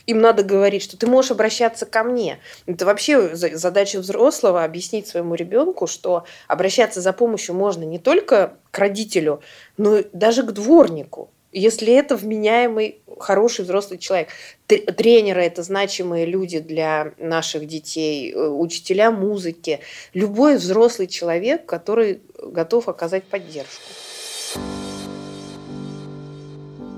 им 0.07 0.21
надо 0.21 0.43
говорить, 0.43 0.83
что 0.83 0.97
ты 0.97 1.07
можешь 1.07 1.33
обращаться 1.33 1.85
ко 1.85 2.05
мне. 2.05 2.39
Это 2.67 2.85
вообще 2.87 3.35
задача 3.35 4.01
взрослого 4.01 4.65
объяснить 4.65 5.07
своему 5.07 5.35
ребенку, 5.35 5.87
что 5.87 6.25
обращаться 6.49 7.01
за 7.01 7.13
помощью 7.13 7.55
можно 7.55 7.83
не 7.85 7.99
только 7.99 8.55
к 8.71 8.79
родителю, 8.79 9.41
но 9.77 9.99
даже 10.13 10.43
к 10.43 10.53
дворнику 10.53 11.31
если 11.53 11.93
это 11.93 12.17
вменяемый, 12.17 13.01
хороший 13.23 13.65
взрослый 13.65 13.99
человек. 13.99 14.29
Тренеры– 14.67 15.43
это 15.45 15.63
значимые 15.63 16.27
люди 16.27 16.59
для 16.61 17.13
наших 17.19 17.67
детей, 17.67 18.33
э, 18.33 18.49
учителя 18.49 19.11
музыки. 19.11 19.81
Любой 20.15 20.57
взрослый 20.57 21.07
человек, 21.09 21.67
который 21.67 22.21
готов 22.43 22.89
оказать 22.89 23.25
поддержку. 23.25 23.83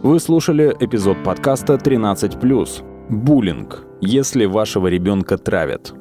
Вы 0.03 0.19
слушали 0.19 0.75
эпизод 0.81 1.23
подкаста 1.25 1.75
«13+.» 1.75 2.83
Буллинг. 3.09 3.85
Если 4.01 4.47
вашего 4.47 4.89
ребенка 4.89 5.39
травят. 5.39 5.93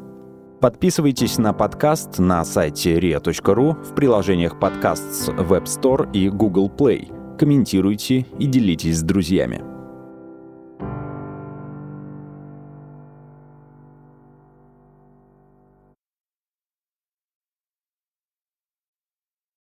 Подписывайтесь 0.60 1.38
на 1.38 1.53
подкаст 1.53 2.19
на 2.19 2.45
сайте 2.45 2.99
ria.ru 2.99 3.84
в 3.84 3.95
приложениях 3.95 4.60
подкаст 4.60 5.03
с 5.13 5.29
Web 5.29 5.65
Store 5.65 6.10
и 6.13 6.29
Google 6.29 6.69
Play– 6.69 7.12
комментируйте 7.41 8.27
и 8.38 8.45
делитесь 8.45 8.99
с 8.99 9.01
друзьями. 9.01 9.70